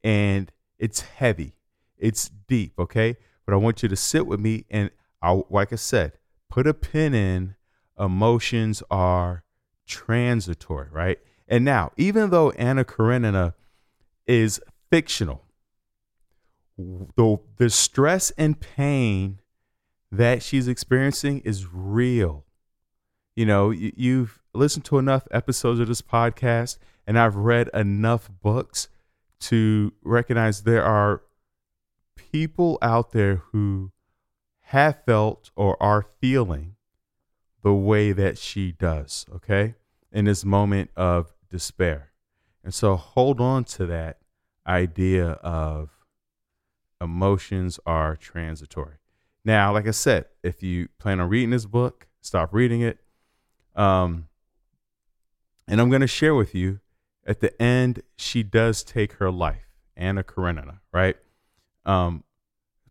and 0.04 0.50
it's 0.78 1.00
heavy, 1.00 1.54
it's 1.96 2.28
deep, 2.48 2.74
okay? 2.78 3.16
But 3.46 3.54
I 3.54 3.56
want 3.56 3.82
you 3.82 3.88
to 3.88 3.96
sit 3.96 4.26
with 4.26 4.40
me 4.40 4.64
and 4.70 4.90
I, 5.22 5.42
like 5.50 5.72
I 5.72 5.76
said, 5.76 6.12
put 6.50 6.66
a 6.66 6.74
pin 6.74 7.14
in 7.14 7.54
emotions 7.98 8.82
are 8.90 9.44
transitory, 9.86 10.88
right? 10.90 11.18
And 11.48 11.64
now, 11.64 11.92
even 11.96 12.30
though 12.30 12.50
Anna 12.52 12.84
Karenina 12.84 13.54
is 14.26 14.60
fictional, 14.90 15.44
the, 16.76 17.38
the 17.56 17.70
stress 17.70 18.30
and 18.32 18.58
pain 18.58 19.38
that 20.10 20.42
she's 20.42 20.68
experiencing 20.68 21.40
is 21.40 21.66
real. 21.72 22.44
You 23.34 23.46
know, 23.46 23.70
you, 23.70 23.92
you've 23.96 24.42
listened 24.52 24.84
to 24.86 24.98
enough 24.98 25.26
episodes 25.30 25.80
of 25.80 25.88
this 25.88 26.02
podcast, 26.02 26.78
and 27.06 27.18
I've 27.18 27.36
read 27.36 27.70
enough 27.72 28.30
books 28.42 28.88
to 29.40 29.92
recognize 30.02 30.62
there 30.62 30.84
are 30.84 31.22
people 32.14 32.78
out 32.82 33.12
there 33.12 33.36
who 33.52 33.90
have 34.72 35.04
felt 35.04 35.50
or 35.54 35.80
are 35.82 36.06
feeling 36.18 36.76
the 37.62 37.74
way 37.74 38.10
that 38.12 38.38
she 38.38 38.72
does, 38.72 39.26
okay, 39.30 39.74
in 40.10 40.24
this 40.24 40.46
moment 40.46 40.90
of 40.96 41.34
despair. 41.50 42.10
And 42.64 42.72
so 42.72 42.96
hold 42.96 43.38
on 43.38 43.64
to 43.64 43.84
that 43.84 44.20
idea 44.66 45.32
of 45.42 45.90
emotions 47.02 47.78
are 47.84 48.16
transitory. 48.16 48.96
Now, 49.44 49.74
like 49.74 49.86
I 49.86 49.90
said, 49.90 50.24
if 50.42 50.62
you 50.62 50.88
plan 50.98 51.20
on 51.20 51.28
reading 51.28 51.50
this 51.50 51.66
book, 51.66 52.06
stop 52.22 52.54
reading 52.54 52.80
it. 52.80 52.98
Um, 53.76 54.28
and 55.68 55.82
I'm 55.82 55.90
going 55.90 56.00
to 56.00 56.06
share 56.06 56.34
with 56.34 56.54
you 56.54 56.80
at 57.26 57.40
the 57.40 57.60
end, 57.60 58.04
she 58.16 58.42
does 58.42 58.82
take 58.82 59.14
her 59.14 59.30
life, 59.30 59.76
Anna 59.98 60.24
Karenina, 60.24 60.80
right? 60.94 61.16
Um, 61.84 62.24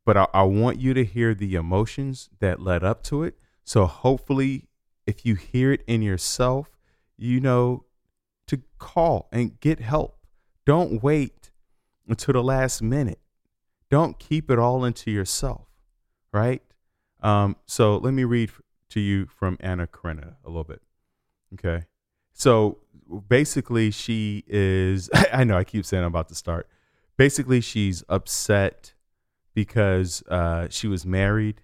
but 0.05 0.17
I, 0.17 0.27
I 0.33 0.43
want 0.43 0.79
you 0.79 0.93
to 0.93 1.03
hear 1.03 1.33
the 1.33 1.55
emotions 1.55 2.29
that 2.39 2.61
led 2.61 2.83
up 2.83 3.03
to 3.03 3.23
it. 3.23 3.37
So 3.63 3.85
hopefully, 3.85 4.67
if 5.05 5.25
you 5.25 5.35
hear 5.35 5.71
it 5.71 5.83
in 5.87 6.01
yourself, 6.01 6.77
you 7.17 7.39
know 7.39 7.85
to 8.47 8.61
call 8.79 9.29
and 9.31 9.59
get 9.59 9.79
help. 9.79 10.17
Don't 10.65 11.01
wait 11.01 11.51
until 12.07 12.33
the 12.33 12.43
last 12.43 12.81
minute. 12.81 13.19
Don't 13.89 14.19
keep 14.19 14.51
it 14.51 14.59
all 14.59 14.83
into 14.83 15.11
yourself, 15.11 15.67
right? 16.33 16.61
Um, 17.21 17.55
so 17.65 17.97
let 17.97 18.13
me 18.13 18.23
read 18.23 18.51
to 18.89 18.99
you 18.99 19.25
from 19.27 19.57
Anna 19.59 19.87
Karenina 19.87 20.35
a 20.43 20.49
little 20.49 20.63
bit. 20.63 20.81
Okay. 21.53 21.85
So 22.33 22.79
basically, 23.27 23.91
she 23.91 24.43
is, 24.47 25.09
I 25.33 25.43
know 25.43 25.57
I 25.57 25.63
keep 25.63 25.85
saying 25.85 26.03
I'm 26.03 26.07
about 26.07 26.29
to 26.29 26.35
start. 26.35 26.67
Basically, 27.17 27.61
she's 27.61 28.03
upset 28.09 28.93
because 29.53 30.23
uh, 30.27 30.67
she 30.69 30.87
was 30.87 31.05
married, 31.05 31.61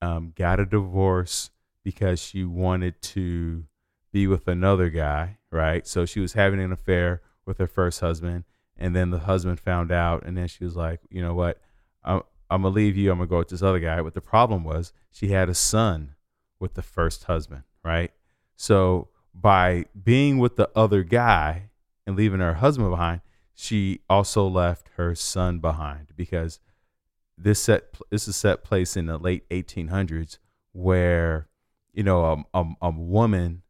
um, 0.00 0.32
got 0.36 0.60
a 0.60 0.66
divorce 0.66 1.50
because 1.84 2.20
she 2.20 2.44
wanted 2.44 3.00
to 3.02 3.64
be 4.12 4.26
with 4.26 4.46
another 4.48 4.90
guy, 4.90 5.38
right? 5.50 5.86
So 5.86 6.04
she 6.06 6.20
was 6.20 6.34
having 6.34 6.60
an 6.60 6.72
affair 6.72 7.22
with 7.46 7.58
her 7.58 7.66
first 7.66 8.00
husband, 8.00 8.44
and 8.76 8.94
then 8.94 9.10
the 9.10 9.20
husband 9.20 9.60
found 9.60 9.90
out, 9.90 10.24
and 10.24 10.36
then 10.36 10.48
she 10.48 10.64
was 10.64 10.76
like, 10.76 11.00
you 11.10 11.22
know 11.22 11.34
what? 11.34 11.60
I'm, 12.04 12.22
I'm 12.50 12.62
gonna 12.62 12.74
leave 12.74 12.96
you. 12.96 13.10
I'm 13.10 13.18
gonna 13.18 13.28
go 13.28 13.38
with 13.38 13.48
this 13.48 13.62
other 13.62 13.78
guy. 13.78 14.00
But 14.02 14.14
the 14.14 14.20
problem 14.20 14.64
was 14.64 14.92
she 15.10 15.28
had 15.28 15.48
a 15.48 15.54
son 15.54 16.14
with 16.58 16.74
the 16.74 16.82
first 16.82 17.24
husband, 17.24 17.62
right? 17.82 18.12
So 18.56 19.08
by 19.34 19.86
being 20.00 20.38
with 20.38 20.56
the 20.56 20.70
other 20.76 21.02
guy 21.02 21.70
and 22.06 22.16
leaving 22.16 22.40
her 22.40 22.54
husband 22.54 22.90
behind, 22.90 23.22
she 23.54 24.00
also 24.08 24.46
left 24.46 24.90
her 24.96 25.14
son 25.14 25.58
behind 25.58 26.08
because 26.16 26.60
this 27.38 27.60
set 27.60 27.94
this 28.10 28.28
is 28.28 28.36
set 28.36 28.64
place 28.64 28.96
in 28.96 29.06
the 29.06 29.18
late 29.18 29.48
1800s 29.50 30.38
where 30.72 31.48
you 31.92 32.02
know 32.02 32.46
a, 32.54 32.58
a, 32.60 32.64
a 32.82 32.90
woman 32.90 33.62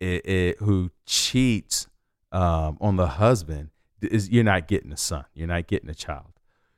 it, 0.00 0.26
it, 0.26 0.58
who 0.58 0.90
cheats 1.06 1.88
um, 2.32 2.78
on 2.80 2.96
the 2.96 3.06
husband 3.06 3.70
is 4.00 4.28
you're 4.30 4.44
not 4.44 4.68
getting 4.68 4.92
a 4.92 4.96
son. 4.96 5.24
You're 5.34 5.48
not 5.48 5.66
getting 5.66 5.90
a 5.90 5.94
child. 5.94 6.32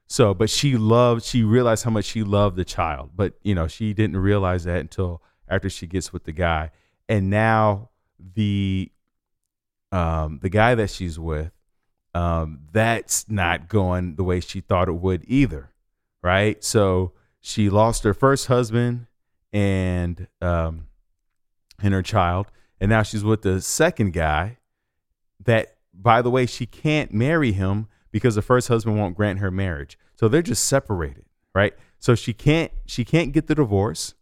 So 0.07 0.35
but 0.35 0.51
she 0.51 0.77
loved 0.77 1.25
she 1.25 1.43
realized 1.43 1.85
how 1.85 1.91
much 1.91 2.07
she 2.07 2.23
loved 2.23 2.57
the 2.57 2.65
child. 2.65 3.11
But 3.15 3.35
you 3.43 3.55
know 3.55 3.69
she 3.69 3.93
didn't 3.93 4.17
realize 4.17 4.65
that 4.65 4.79
until 4.79 5.23
after 5.49 5.69
she 5.69 5.87
gets 5.87 6.13
with 6.13 6.25
the 6.25 6.33
guy. 6.33 6.71
And 7.09 7.31
now 7.31 7.91
the 8.19 8.91
um 9.93 10.39
the 10.43 10.49
guy 10.49 10.75
that 10.75 10.91
she's 10.91 11.19
with 11.19 11.53
um 12.15 12.61
that's 12.73 13.29
not 13.29 13.69
going 13.69 14.17
the 14.17 14.25
way 14.25 14.41
she 14.41 14.61
thought 14.61 14.89
it 14.89 14.95
would 14.95 15.25
either 15.29 15.70
right? 16.23 16.63
So 16.63 17.13
she 17.41 17.71
lost 17.71 18.05
her 18.05 18.15
first 18.15 18.47
husband 18.47 19.07
and 19.53 20.29
um, 20.41 20.87
and 21.83 21.95
her 21.95 22.03
child, 22.03 22.47
and 22.81 22.91
now 22.91 23.03
she's 23.03 23.25
with 23.25 23.43
the 23.43 23.61
second 23.61 24.13
guy. 24.13 24.59
That, 25.43 25.79
by 25.95 26.21
the 26.21 26.31
way, 26.31 26.45
she 26.45 26.67
can't 26.67 27.15
marry 27.15 27.53
him 27.53 27.89
because 28.11 28.35
the 28.35 28.43
first 28.43 28.69
husband 28.69 28.99
won't 28.99 29.17
grant 29.17 29.39
her 29.39 29.51
marriage. 29.51 29.99
So 30.17 30.29
they're 30.29 30.43
just 30.43 30.67
separated, 30.67 31.25
right? 31.55 31.73
So 31.99 32.15
she 32.15 32.33
can't 32.33 32.73
she 32.87 33.05
can't 33.05 33.33
get 33.33 33.47
the 33.47 33.55
divorce 33.55 34.15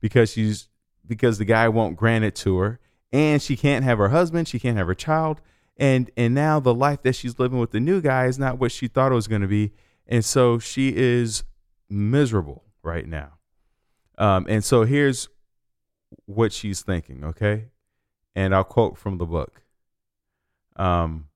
because 0.00 0.32
she's 0.32 0.68
because 1.06 1.38
the 1.38 1.44
guy 1.44 1.68
won't 1.68 1.96
grant 1.96 2.24
it 2.24 2.34
to 2.36 2.58
her, 2.58 2.80
and 3.12 3.40
she 3.40 3.56
can't 3.56 3.84
have 3.84 3.98
her 3.98 4.08
husband, 4.08 4.48
she 4.48 4.58
can't 4.58 4.76
have 4.76 4.86
her 4.86 4.94
child, 4.94 5.40
and 5.76 6.10
and 6.16 6.34
now 6.34 6.60
the 6.60 6.74
life 6.74 7.02
that 7.02 7.14
she's 7.14 7.38
living 7.38 7.58
with 7.58 7.70
the 7.70 7.80
new 7.80 8.00
guy 8.00 8.26
is 8.26 8.38
not 8.38 8.58
what 8.58 8.72
she 8.72 8.88
thought 8.88 9.12
it 9.12 9.14
was 9.14 9.28
going 9.28 9.42
to 9.42 9.48
be, 9.48 9.72
and 10.06 10.24
so 10.24 10.58
she 10.58 10.94
is 10.96 11.44
miserable 11.88 12.64
right 12.82 13.06
now. 13.06 13.38
Um, 14.18 14.46
and 14.48 14.64
so 14.64 14.84
here's 14.84 15.28
what 16.26 16.52
she's 16.52 16.82
thinking, 16.82 17.24
okay? 17.24 17.66
And 18.34 18.54
I'll 18.54 18.64
quote 18.64 18.96
from 18.96 19.18
the 19.18 19.26
book. 19.26 19.62
Um, 20.76 21.28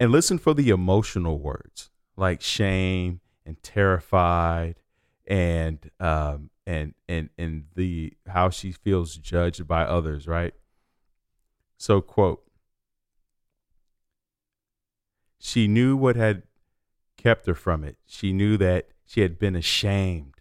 and 0.00 0.10
listen 0.10 0.38
for 0.38 0.54
the 0.54 0.70
emotional 0.70 1.38
words 1.38 1.90
like 2.16 2.40
shame 2.40 3.20
and 3.44 3.62
terrified 3.62 4.76
and 5.26 5.90
um, 6.00 6.50
and 6.66 6.94
and 7.08 7.30
and 7.38 7.64
the 7.74 8.14
how 8.26 8.50
she 8.50 8.72
feels 8.72 9.16
judged 9.16 9.66
by 9.66 9.84
others, 9.84 10.26
right? 10.26 10.54
So 11.76 12.00
quote 12.00 12.42
She 15.38 15.68
knew 15.68 15.96
what 15.96 16.16
had 16.16 16.44
kept 17.24 17.46
her 17.46 17.54
from 17.54 17.82
it. 17.82 17.96
She 18.06 18.32
knew 18.32 18.56
that 18.58 18.88
she 19.06 19.22
had 19.22 19.38
been 19.38 19.56
ashamed. 19.56 20.34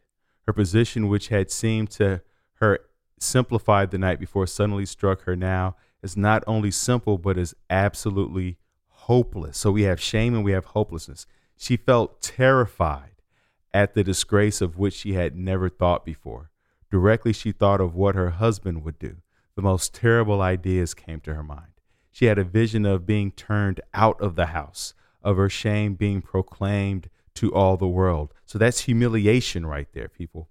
Her 0.46 0.54
position, 0.54 1.08
which 1.08 1.30
had 1.30 1.50
seemed 1.50 1.89
to 1.91 2.22
her 2.56 2.80
simplified 3.19 3.91
the 3.91 3.98
night 3.98 4.19
before, 4.19 4.46
suddenly 4.46 4.86
struck 4.86 5.24
her 5.24 5.36
now 5.36 5.78
as 6.04 6.17
not 6.17 6.43
only 6.46 6.69
simple, 6.69 7.17
but 7.17 7.38
as 7.38 7.56
absolutely 7.69 8.58
hopeless. 8.89 9.58
So 9.58 9.72
we 9.72 9.84
have 9.84 10.02
shame 10.02 10.36
and 10.36 10.43
we 10.43 10.52
have 10.52 10.65
hopelessness. 10.65 11.26
She 11.58 11.78
felt 11.78 12.22
terrified 12.22 13.22
at 13.74 13.93
the 13.93 14.04
disgrace 14.04 14.60
of 14.60 14.78
which 14.78 14.93
she 14.93 15.13
had 15.13 15.38
never 15.38 15.69
thought 15.69 16.04
before. 16.04 16.52
Directly, 16.91 17.32
she 17.32 17.54
thought 17.54 17.80
of 17.80 17.96
what 17.96 18.15
her 18.15 18.32
husband 18.32 18.84
would 18.84 19.00
do. 19.00 19.17
The 19.56 19.62
most 19.62 19.93
terrible 19.93 20.41
ideas 20.41 20.93
came 20.93 21.22
to 21.22 21.34
her 21.34 21.43
mind. 21.43 21.67
She 22.12 22.26
had 22.26 22.38
a 22.38 22.43
vision 22.43 22.86
of 22.86 23.06
being 23.06 23.32
turned 23.32 23.80
out 23.93 24.19
of 24.22 24.36
the 24.36 24.48
house, 24.48 24.93
of 25.23 25.38
her 25.38 25.49
shame 25.49 25.95
being 25.95 26.21
proclaimed 26.21 27.09
to 27.36 27.53
all 27.53 27.77
the 27.77 27.88
world. 27.88 28.33
So 28.45 28.57
that's 28.57 28.81
humiliation 28.81 29.65
right 29.65 29.88
there, 29.93 30.07
people. 30.07 30.49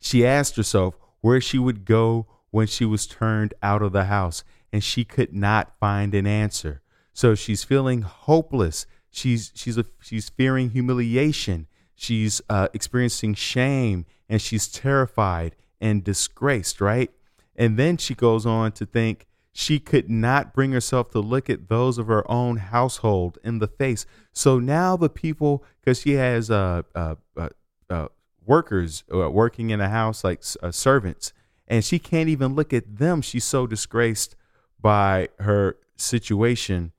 She 0.00 0.26
asked 0.26 0.56
herself 0.56 0.96
where 1.20 1.40
she 1.40 1.58
would 1.58 1.84
go 1.84 2.26
when 2.50 2.66
she 2.66 2.84
was 2.84 3.06
turned 3.06 3.54
out 3.62 3.82
of 3.82 3.92
the 3.92 4.04
house, 4.04 4.44
and 4.72 4.82
she 4.82 5.04
could 5.04 5.34
not 5.34 5.76
find 5.78 6.14
an 6.14 6.26
answer. 6.26 6.82
So 7.12 7.34
she's 7.34 7.64
feeling 7.64 8.02
hopeless. 8.02 8.86
She's 9.10 9.52
she's 9.54 9.78
a, 9.78 9.84
she's 10.00 10.28
fearing 10.28 10.70
humiliation. 10.70 11.66
She's 11.94 12.40
uh, 12.48 12.68
experiencing 12.72 13.34
shame, 13.34 14.06
and 14.28 14.40
she's 14.40 14.68
terrified 14.68 15.56
and 15.80 16.04
disgraced. 16.04 16.80
Right, 16.80 17.10
and 17.56 17.76
then 17.76 17.96
she 17.96 18.14
goes 18.14 18.46
on 18.46 18.72
to 18.72 18.86
think 18.86 19.26
she 19.58 19.80
could 19.80 20.08
not 20.08 20.54
bring 20.54 20.70
herself 20.70 21.10
to 21.10 21.18
look 21.18 21.50
at 21.50 21.68
those 21.68 21.98
of 21.98 22.06
her 22.06 22.24
own 22.30 22.58
household 22.58 23.38
in 23.42 23.58
the 23.58 23.66
face. 23.66 24.06
So 24.32 24.60
now 24.60 24.96
the 24.96 25.08
people, 25.08 25.64
because 25.80 26.00
she 26.02 26.12
has 26.12 26.48
uh, 26.48 26.82
uh, 26.94 27.16
uh, 27.36 27.48
uh 27.90 28.06
workers 28.46 29.02
uh, 29.12 29.28
working 29.28 29.70
in 29.70 29.80
a 29.80 29.88
house 29.88 30.22
like 30.22 30.44
uh, 30.62 30.70
servants, 30.70 31.32
and 31.66 31.84
she 31.84 31.98
can't 31.98 32.28
even 32.28 32.54
look 32.54 32.72
at 32.72 32.98
them. 32.98 33.20
She's 33.20 33.42
so 33.42 33.66
disgraced 33.66 34.36
by 34.80 35.28
her 35.40 35.76
situation. 35.96 36.92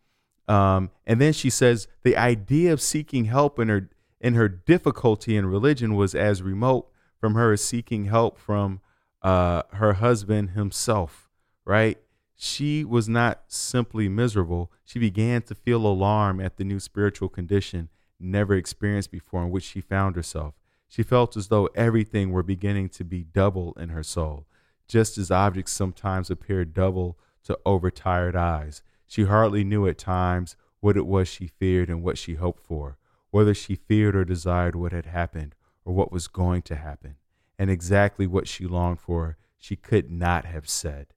Um, 0.50 0.91
and 1.08 1.22
then 1.22 1.32
she 1.32 1.50
says 1.50 1.88
the 2.04 2.17
idea 2.17 2.74
of 2.74 2.82
seeking 2.82 3.24
help 3.24 3.58
in 3.58 3.69
her 3.69 3.89
in 4.19 4.34
her 4.34 4.50
difficulty 4.50 5.38
in 5.38 5.45
religion 5.45 5.95
was 5.95 6.13
as 6.13 6.41
remote 6.41 6.91
from 7.22 7.36
her 7.36 7.54
as 7.54 7.63
seeking 7.63 8.06
help 8.06 8.38
from 8.38 8.82
her 9.24 9.93
husband 10.00 10.50
himself. 10.50 11.30
Right? 11.63 12.00
She 12.41 12.86
was 12.86 13.10
not 13.10 13.43
simply 13.49 14.08
miserable. 14.08 14.71
She 14.86 14.97
began 14.97 15.41
to 15.41 15.54
feel 15.54 15.86
alarm 15.86 16.39
at 16.39 16.56
the 16.56 16.63
new 16.63 16.80
spiritual 16.80 17.28
condition 17.28 17.89
never 18.17 18.54
experienced 18.56 19.12
before 19.12 19.43
in 19.43 19.49
which 19.49 19.65
she 19.65 19.82
found 19.82 20.15
herself. 20.15 20.56
She 20.88 21.04
felt 21.04 21.36
as 21.36 21.49
though 21.49 21.65
everything 21.75 22.32
were 22.32 22.41
beginning 22.41 22.88
to 22.89 23.04
be 23.04 23.25
double 23.25 23.73
in 23.73 23.89
her 23.89 24.04
soul, 24.04 24.47
just 24.88 25.17
as 25.17 25.30
objects 25.30 25.73
sometimes 25.73 26.30
appear 26.30 26.63
double 26.63 27.19
to 27.43 27.60
overtired 27.65 28.38
eyes. 28.38 28.84
She 29.06 29.25
hardly 29.25 29.65
knew 29.65 29.86
at 29.86 29.97
times 29.97 30.56
what 30.80 30.95
it 30.95 31.06
was 31.06 31.28
she 31.28 31.47
feared 31.47 31.89
and 31.89 32.02
what 32.02 32.17
she 32.17 32.36
hoped 32.36 32.63
for, 32.63 32.97
whether 33.32 33.54
she 33.54 33.75
feared 33.75 34.15
or 34.15 34.23
desired 34.23 34.78
what 34.78 34.93
had 34.93 35.08
happened 35.08 35.56
or 35.84 35.93
what 35.93 36.13
was 36.13 36.30
going 36.30 36.62
to 36.62 36.78
happen. 36.78 37.17
And 37.58 37.69
exactly 37.69 38.28
what 38.28 38.47
she 38.47 38.65
longed 38.65 39.02
for, 39.02 39.36
she 39.58 39.75
could 39.75 40.10
not 40.10 40.45
have 40.45 40.69
said. 40.69 41.08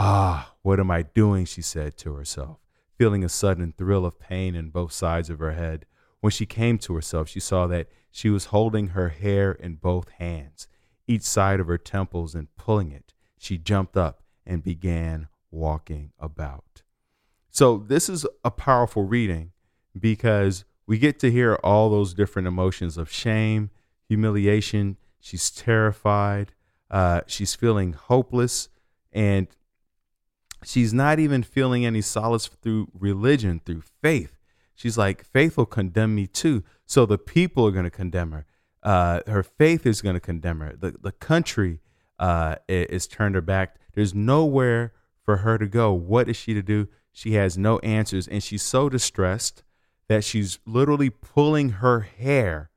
Ah, 0.00 0.54
what 0.62 0.78
am 0.78 0.92
I 0.92 1.02
doing? 1.02 1.44
she 1.44 1.60
said 1.60 1.96
to 1.98 2.14
herself, 2.14 2.58
feeling 2.96 3.24
a 3.24 3.28
sudden 3.28 3.74
thrill 3.76 4.06
of 4.06 4.20
pain 4.20 4.54
in 4.54 4.70
both 4.70 4.92
sides 4.92 5.28
of 5.28 5.40
her 5.40 5.54
head. 5.54 5.86
When 6.20 6.30
she 6.30 6.46
came 6.46 6.78
to 6.78 6.94
herself, 6.94 7.28
she 7.28 7.40
saw 7.40 7.66
that 7.66 7.88
she 8.12 8.30
was 8.30 8.46
holding 8.46 8.88
her 8.88 9.08
hair 9.08 9.50
in 9.50 9.74
both 9.74 10.08
hands, 10.10 10.68
each 11.08 11.22
side 11.22 11.58
of 11.58 11.66
her 11.66 11.78
temples, 11.78 12.36
and 12.36 12.54
pulling 12.54 12.92
it. 12.92 13.12
She 13.38 13.58
jumped 13.58 13.96
up 13.96 14.22
and 14.46 14.62
began 14.62 15.26
walking 15.50 16.12
about. 16.20 16.82
So, 17.50 17.78
this 17.78 18.08
is 18.08 18.24
a 18.44 18.52
powerful 18.52 19.02
reading 19.02 19.50
because 19.98 20.64
we 20.86 20.98
get 20.98 21.18
to 21.18 21.30
hear 21.32 21.58
all 21.64 21.90
those 21.90 22.14
different 22.14 22.46
emotions 22.46 22.96
of 22.96 23.10
shame, 23.10 23.70
humiliation. 24.06 24.96
She's 25.18 25.50
terrified. 25.50 26.52
Uh, 26.88 27.22
she's 27.26 27.56
feeling 27.56 27.94
hopeless. 27.94 28.68
And 29.12 29.48
she's 30.64 30.92
not 30.92 31.18
even 31.18 31.42
feeling 31.42 31.84
any 31.84 32.00
solace 32.00 32.46
through 32.46 32.88
religion, 32.92 33.60
through 33.64 33.82
faith. 34.02 34.38
She's 34.74 34.96
like, 34.96 35.24
faith 35.24 35.56
will 35.56 35.66
condemn 35.66 36.14
me 36.14 36.26
too. 36.26 36.62
So 36.86 37.04
the 37.04 37.18
people 37.18 37.66
are 37.66 37.72
going 37.72 37.84
to 37.84 37.90
condemn 37.90 38.32
her. 38.32 38.46
Uh, 38.82 39.20
her 39.26 39.42
faith 39.42 39.86
is 39.86 40.00
going 40.00 40.14
to 40.14 40.20
condemn 40.20 40.60
her. 40.60 40.74
The, 40.78 40.94
the 41.00 41.12
country 41.12 41.80
uh, 42.18 42.56
is 42.68 43.06
turned 43.06 43.34
her 43.34 43.40
back. 43.40 43.76
There's 43.94 44.14
nowhere 44.14 44.92
for 45.24 45.38
her 45.38 45.58
to 45.58 45.66
go. 45.66 45.92
What 45.92 46.28
is 46.28 46.36
she 46.36 46.54
to 46.54 46.62
do? 46.62 46.88
She 47.12 47.34
has 47.34 47.58
no 47.58 47.78
answers. 47.80 48.28
And 48.28 48.42
she's 48.42 48.62
so 48.62 48.88
distressed 48.88 49.64
that 50.08 50.24
she's 50.24 50.58
literally 50.64 51.10
pulling 51.10 51.70
her 51.70 52.00
hair 52.00 52.70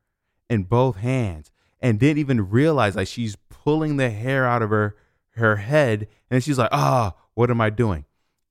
in 0.50 0.64
both 0.64 0.96
hands 0.96 1.50
and 1.80 1.98
didn't 1.98 2.18
even 2.18 2.50
realize 2.50 2.94
like 2.94 3.08
she's 3.08 3.36
pulling 3.48 3.96
the 3.96 4.10
hair 4.10 4.46
out 4.46 4.62
of 4.62 4.70
her 4.70 4.96
her 5.36 5.56
head 5.56 6.06
and 6.30 6.44
she's 6.44 6.58
like 6.58 6.68
oh, 6.72 7.12
what 7.34 7.50
am 7.50 7.60
I 7.60 7.70
doing? 7.70 8.04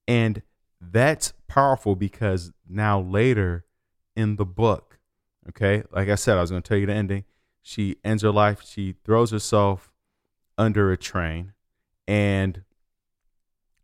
And 0.07 0.41
that's 0.79 1.33
powerful 1.47 1.95
because 1.95 2.51
now 2.67 2.99
later 2.99 3.65
in 4.15 4.35
the 4.35 4.45
book, 4.45 4.99
okay, 5.49 5.83
like 5.91 6.09
I 6.09 6.15
said, 6.15 6.37
I 6.37 6.41
was 6.41 6.49
going 6.49 6.61
to 6.61 6.67
tell 6.67 6.77
you 6.77 6.85
the 6.87 6.93
ending. 6.93 7.25
She 7.61 7.97
ends 8.03 8.23
her 8.23 8.31
life. 8.31 8.61
She 8.65 8.95
throws 9.03 9.31
herself 9.31 9.91
under 10.57 10.91
a 10.91 10.97
train, 10.97 11.53
and 12.07 12.63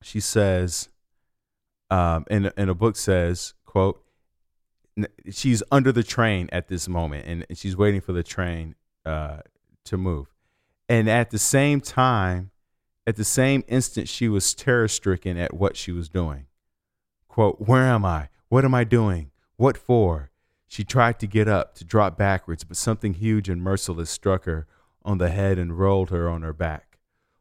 she 0.02 0.20
says, 0.20 0.90
um, 1.90 2.26
and 2.30 2.52
and 2.58 2.70
a 2.70 2.74
book 2.74 2.96
says, 2.96 3.54
"quote." 3.66 4.04
She's 5.30 5.62
under 5.72 5.92
the 5.92 6.02
train 6.02 6.50
at 6.52 6.70
this 6.70 6.88
moment, 6.88 7.28
and 7.28 7.46
she's 7.56 7.78
waiting 7.78 8.02
for 8.02 8.14
the 8.14 8.24
train 8.24 8.74
uh, 9.06 9.42
to 9.86 9.96
move. 9.96 10.34
And 10.90 11.08
at 11.08 11.30
the 11.30 11.38
same 11.38 11.82
time, 11.82 12.50
at 13.08 13.16
the 13.16 13.24
same 13.24 13.64
instant, 13.70 14.10
she 14.10 14.28
was 14.28 14.54
terror 14.54 14.90
stricken 14.90 15.38
at 15.38 15.54
what 15.54 15.78
she 15.78 15.94
was 15.94 16.10
doing. 16.10 16.46
Quote, 17.30 17.62
Where 17.62 17.86
am 17.86 18.04
I? 18.04 18.28
What 18.50 18.66
am 18.66 18.76
I 18.76 18.84
doing? 18.84 19.32
What 19.56 19.78
for? 19.78 20.30
She 20.68 20.84
tried 20.84 21.18
to 21.20 21.28
get 21.28 21.48
up, 21.48 21.74
to 21.76 21.86
drop 21.86 22.18
backwards, 22.18 22.66
but 22.66 22.76
something 22.76 23.14
huge 23.14 23.48
and 23.48 23.62
merciless 23.62 24.10
struck 24.10 24.44
her 24.44 24.68
on 25.06 25.20
the 25.20 25.30
head 25.30 25.58
and 25.58 25.80
rolled 25.80 26.10
her 26.10 26.28
on 26.28 26.42
her 26.42 26.52
back. 26.52 27.00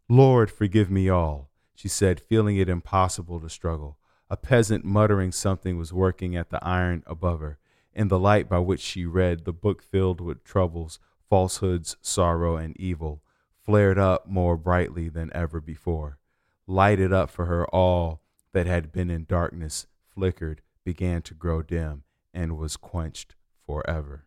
Lord, 0.08 0.52
forgive 0.52 0.88
me 0.88 1.08
all, 1.08 1.50
she 1.74 1.88
said, 1.88 2.20
feeling 2.20 2.56
it 2.56 2.68
impossible 2.68 3.40
to 3.40 3.48
struggle. 3.48 3.98
A 4.30 4.36
peasant 4.36 4.84
muttering 4.84 5.32
something 5.32 5.76
was 5.76 5.92
working 5.92 6.36
at 6.36 6.50
the 6.50 6.64
iron 6.64 7.02
above 7.08 7.40
her. 7.40 7.58
In 7.92 8.06
the 8.06 8.20
light 8.20 8.48
by 8.48 8.60
which 8.60 8.80
she 8.80 9.04
read, 9.04 9.44
the 9.44 9.52
book 9.52 9.82
filled 9.82 10.20
with 10.20 10.44
troubles, 10.44 11.00
falsehoods, 11.28 11.96
sorrow, 12.00 12.56
and 12.56 12.78
evil, 12.78 13.20
flared 13.66 13.98
up 13.98 14.28
more 14.28 14.56
brightly 14.56 15.08
than 15.08 15.30
ever 15.34 15.60
before, 15.60 16.18
lighted 16.66 17.12
up 17.12 17.28
for 17.28 17.46
her 17.46 17.66
all 17.74 18.22
that 18.52 18.66
had 18.66 18.92
been 18.92 19.10
in 19.10 19.24
darkness, 19.24 19.86
flickered, 20.08 20.62
began 20.84 21.20
to 21.20 21.34
grow 21.34 21.60
dim, 21.62 22.04
and 22.32 22.56
was 22.56 22.76
quenched 22.76 23.34
forever. 23.66 24.26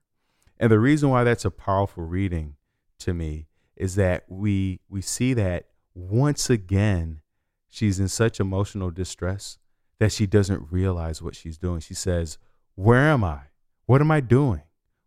And 0.60 0.70
the 0.70 0.80
reason 0.80 1.10
why 1.10 1.24
that's 1.24 1.46
a 1.46 1.52
powerful 1.52 2.04
reading 2.04 2.56
to 3.00 3.14
me 3.14 3.48
is 3.78 3.96
that 3.96 4.26
we 4.28 4.82
we 4.90 5.02
see 5.02 5.34
that 5.34 5.68
once 5.96 6.50
again 6.50 7.22
she's 7.70 8.00
in 8.00 8.10
such 8.10 8.42
emotional 8.42 8.92
distress 8.92 9.58
that 10.00 10.12
she 10.12 10.28
doesn't 10.28 10.70
realize 10.70 11.22
what 11.22 11.36
she's 11.36 11.58
doing. 11.58 11.80
She 11.80 11.94
says, 11.94 12.38
"Where 12.76 13.10
am 13.10 13.24
I? 13.24 13.44
What 13.86 14.02
am 14.02 14.12
I 14.12 14.20
doing? 14.20 14.64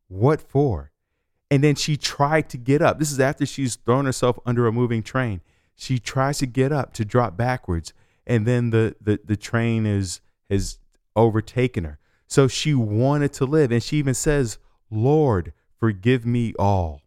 What 0.08 0.40
for?" 0.40 0.91
And 1.52 1.62
then 1.62 1.74
she 1.74 1.98
tried 1.98 2.48
to 2.48 2.56
get 2.56 2.80
up. 2.80 2.98
This 2.98 3.12
is 3.12 3.20
after 3.20 3.44
she's 3.44 3.76
thrown 3.76 4.06
herself 4.06 4.38
under 4.46 4.66
a 4.66 4.72
moving 4.72 5.02
train. 5.02 5.42
She 5.74 5.98
tries 5.98 6.38
to 6.38 6.46
get 6.46 6.72
up 6.72 6.94
to 6.94 7.04
drop 7.04 7.36
backwards, 7.36 7.92
and 8.26 8.46
then 8.46 8.70
the 8.70 8.96
the, 9.02 9.20
the 9.22 9.36
train 9.36 9.84
is 9.84 10.22
has 10.48 10.78
overtaken 11.14 11.84
her. 11.84 11.98
So 12.26 12.48
she 12.48 12.72
wanted 12.72 13.34
to 13.34 13.44
live, 13.44 13.70
and 13.70 13.82
she 13.82 13.98
even 13.98 14.14
says, 14.14 14.56
"Lord, 14.90 15.52
forgive 15.78 16.24
me 16.24 16.54
all." 16.58 17.02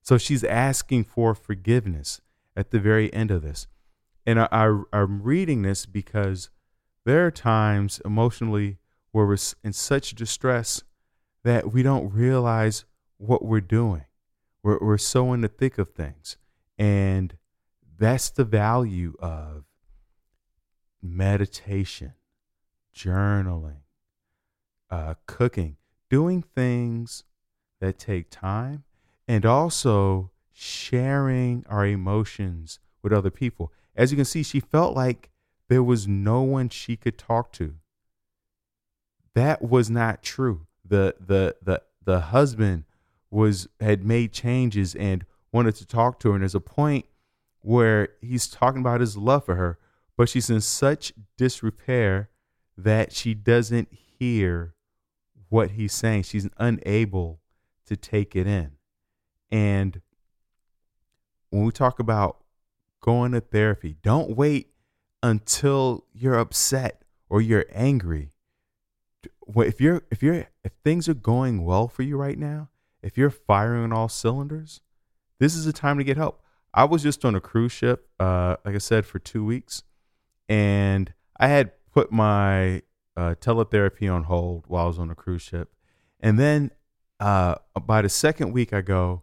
So 0.00 0.16
she's 0.16 0.42
asking 0.42 1.04
for 1.04 1.34
forgiveness 1.34 2.22
at 2.56 2.70
the 2.70 2.80
very 2.80 3.12
end 3.12 3.30
of 3.30 3.42
this. 3.42 3.66
And 4.24 4.40
I, 4.40 4.48
I, 4.50 4.82
I'm 4.90 5.22
reading 5.22 5.60
this 5.60 5.84
because 5.84 6.48
there 7.04 7.26
are 7.26 7.30
times 7.30 8.00
emotionally 8.06 8.78
where 9.12 9.26
we're 9.26 9.36
in 9.62 9.74
such 9.74 10.14
distress 10.14 10.82
that 11.44 11.74
we 11.74 11.82
don't 11.82 12.10
realize 12.10 12.86
what 13.18 13.44
we're 13.44 13.60
doing. 13.60 14.04
We're, 14.62 14.78
we're 14.80 14.98
so 14.98 15.32
in 15.32 15.40
the 15.40 15.48
thick 15.48 15.78
of 15.78 15.90
things. 15.90 16.36
And 16.78 17.36
that's 17.98 18.30
the 18.30 18.44
value 18.44 19.14
of 19.20 19.64
meditation, 21.02 22.14
journaling, 22.94 23.80
uh, 24.90 25.14
cooking, 25.26 25.76
doing 26.10 26.42
things 26.42 27.24
that 27.80 27.98
take 27.98 28.30
time, 28.30 28.84
and 29.28 29.44
also 29.44 30.30
sharing 30.52 31.64
our 31.68 31.86
emotions 31.86 32.78
with 33.02 33.12
other 33.12 33.30
people. 33.30 33.72
As 33.94 34.10
you 34.10 34.16
can 34.16 34.24
see, 34.24 34.42
she 34.42 34.60
felt 34.60 34.94
like 34.94 35.30
there 35.68 35.82
was 35.82 36.06
no 36.06 36.42
one 36.42 36.68
she 36.68 36.96
could 36.96 37.18
talk 37.18 37.52
to. 37.52 37.74
That 39.34 39.62
was 39.62 39.90
not 39.90 40.22
true. 40.22 40.66
The 40.84 41.14
the 41.20 41.56
the 41.62 41.82
the 42.04 42.20
husband 42.20 42.84
was 43.36 43.68
had 43.80 44.02
made 44.02 44.32
changes 44.32 44.94
and 44.94 45.26
wanted 45.52 45.74
to 45.76 45.86
talk 45.86 46.18
to 46.18 46.28
her. 46.30 46.34
And 46.34 46.42
there's 46.42 46.54
a 46.54 46.60
point 46.60 47.04
where 47.60 48.08
he's 48.22 48.46
talking 48.48 48.80
about 48.80 49.00
his 49.00 49.14
love 49.14 49.44
for 49.44 49.56
her, 49.56 49.78
but 50.16 50.30
she's 50.30 50.48
in 50.48 50.62
such 50.62 51.12
disrepair 51.36 52.30
that 52.78 53.12
she 53.12 53.34
doesn't 53.34 53.88
hear 53.92 54.74
what 55.50 55.72
he's 55.72 55.92
saying. 55.92 56.22
She's 56.22 56.48
unable 56.56 57.40
to 57.84 57.94
take 57.94 58.34
it 58.34 58.46
in. 58.46 58.72
And 59.50 60.00
when 61.50 61.64
we 61.64 61.72
talk 61.72 61.98
about 61.98 62.38
going 63.02 63.32
to 63.32 63.40
therapy, 63.42 63.96
don't 64.02 64.34
wait 64.34 64.70
until 65.22 66.06
you're 66.14 66.38
upset 66.38 67.02
or 67.28 67.42
you're 67.42 67.66
angry. 67.70 68.30
If 69.54 69.78
you're 69.78 70.04
if 70.10 70.22
you're 70.22 70.46
if 70.64 70.72
things 70.82 71.06
are 71.06 71.14
going 71.14 71.66
well 71.66 71.86
for 71.86 72.02
you 72.02 72.16
right 72.16 72.38
now, 72.38 72.70
if 73.02 73.16
you're 73.16 73.30
firing 73.30 73.84
on 73.84 73.92
all 73.92 74.08
cylinders, 74.08 74.80
this 75.38 75.54
is 75.54 75.64
the 75.64 75.72
time 75.72 75.98
to 75.98 76.04
get 76.04 76.16
help. 76.16 76.42
I 76.72 76.84
was 76.84 77.02
just 77.02 77.24
on 77.24 77.34
a 77.34 77.40
cruise 77.40 77.72
ship, 77.72 78.08
uh, 78.20 78.56
like 78.64 78.74
I 78.74 78.78
said, 78.78 79.06
for 79.06 79.18
two 79.18 79.44
weeks, 79.44 79.82
and 80.48 81.12
I 81.38 81.48
had 81.48 81.72
put 81.92 82.12
my 82.12 82.82
uh, 83.16 83.34
teletherapy 83.40 84.12
on 84.12 84.24
hold 84.24 84.64
while 84.68 84.84
I 84.84 84.88
was 84.88 84.98
on 84.98 85.10
a 85.10 85.14
cruise 85.14 85.42
ship, 85.42 85.72
and 86.20 86.38
then 86.38 86.70
uh, 87.18 87.56
by 87.86 88.02
the 88.02 88.08
second 88.08 88.52
week, 88.52 88.72
I 88.72 88.82
go, 88.82 89.22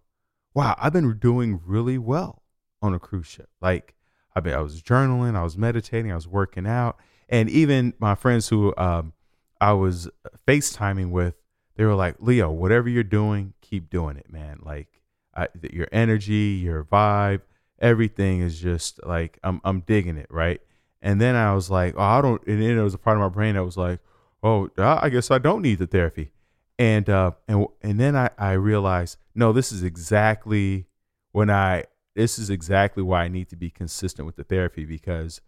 "Wow, 0.54 0.76
I've 0.80 0.94
been 0.94 1.18
doing 1.20 1.62
really 1.64 1.98
well 1.98 2.42
on 2.82 2.94
a 2.94 3.00
cruise 3.00 3.28
ship. 3.28 3.50
Like, 3.62 3.94
I 4.36 4.42
mean, 4.42 4.54
I 4.54 4.60
was 4.60 4.82
journaling, 4.82 5.36
I 5.36 5.44
was 5.44 5.58
meditating, 5.58 6.12
I 6.12 6.16
was 6.16 6.28
working 6.28 6.66
out, 6.66 6.98
and 7.30 7.50
even 7.50 7.94
my 8.00 8.16
friends 8.16 8.50
who 8.50 8.74
um, 8.78 9.14
I 9.62 9.74
was 9.74 10.10
FaceTiming 10.48 11.12
with, 11.12 11.36
they 11.76 11.86
were 11.86 11.96
like, 11.96 12.16
"Leo, 12.20 12.52
whatever 12.52 12.90
you're 12.90 13.04
doing, 13.04 13.54
keep 13.74 13.90
doing 13.90 14.18
it, 14.18 14.32
man. 14.32 14.60
Like, 14.64 14.88
I, 15.36 15.48
your 15.72 15.88
energy, 15.92 16.60
your 16.64 16.84
vibe, 16.84 17.42
everything 17.80 18.42
is 18.42 18.60
just 18.60 19.04
like 19.04 19.40
I'm 19.44 19.62
I'm 19.64 19.80
digging 19.82 20.18
it, 20.18 20.28
right? 20.30 20.62
And 21.02 21.20
then 21.20 21.36
I 21.36 21.56
was 21.56 21.72
like, 21.72 21.96
oh, 21.98 22.02
I 22.02 22.22
don't. 22.22 22.46
And 22.46 22.62
then 22.62 22.76
there 22.76 22.84
was 22.84 22.94
a 22.94 23.00
part 23.00 23.18
of 23.18 23.22
my 23.22 23.30
brain 23.30 23.56
that 23.56 23.66
was 23.66 23.78
like, 23.78 24.00
oh, 24.44 24.70
I 24.78 25.10
guess 25.10 25.32
I 25.32 25.40
don't 25.40 25.64
need 25.64 25.80
the 25.80 25.88
therapy. 25.88 26.32
And 26.78 27.10
uh, 27.10 27.32
and 27.48 27.66
and 27.82 28.00
then 28.00 28.16
I 28.16 28.30
I 28.38 28.52
realized, 28.52 29.18
no, 29.34 29.52
this 29.52 29.72
is 29.72 29.82
exactly 29.82 30.86
when 31.32 31.50
I 31.50 31.86
this 32.16 32.38
is 32.38 32.52
exactly 32.52 33.02
why 33.02 33.24
I 33.24 33.28
need 33.28 33.50
to 33.50 33.56
be 33.56 33.72
consistent 33.72 34.28
with 34.28 34.36
the 34.36 34.44
therapy 34.44 34.86
because 34.86 35.42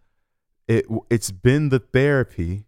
it 0.66 0.86
it's 1.10 1.30
been 1.30 1.68
the 1.68 1.78
therapy 1.78 2.64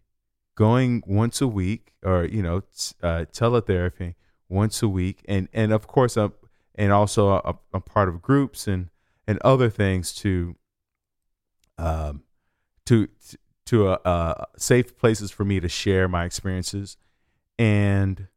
going 0.55 1.03
once 1.05 1.41
a 1.41 1.47
week 1.47 1.91
or 2.01 2.23
you 2.23 2.41
know 2.41 2.63
uh, 3.03 3.25
teletherapy 3.33 4.15
once 4.49 4.81
a 4.81 4.89
week 4.89 5.23
and 5.27 5.47
and 5.53 5.71
of 5.71 5.87
course 5.87 6.17
I'm 6.17 6.33
and 6.75 6.91
also 6.91 7.29
a, 7.29 7.55
a 7.73 7.79
part 7.79 8.09
of 8.09 8.21
groups 8.21 8.67
and 8.67 8.89
and 9.27 9.37
other 9.39 9.69
things 9.69 10.13
to 10.15 10.55
um 11.77 12.23
to 12.85 13.07
to 13.69 13.89
a, 13.89 13.99
a 14.03 14.47
safe 14.57 14.97
places 14.97 15.29
for 15.29 15.45
me 15.45 15.59
to 15.59 15.69
share 15.69 16.07
my 16.07 16.25
experiences. 16.25 16.97
And 17.59 18.27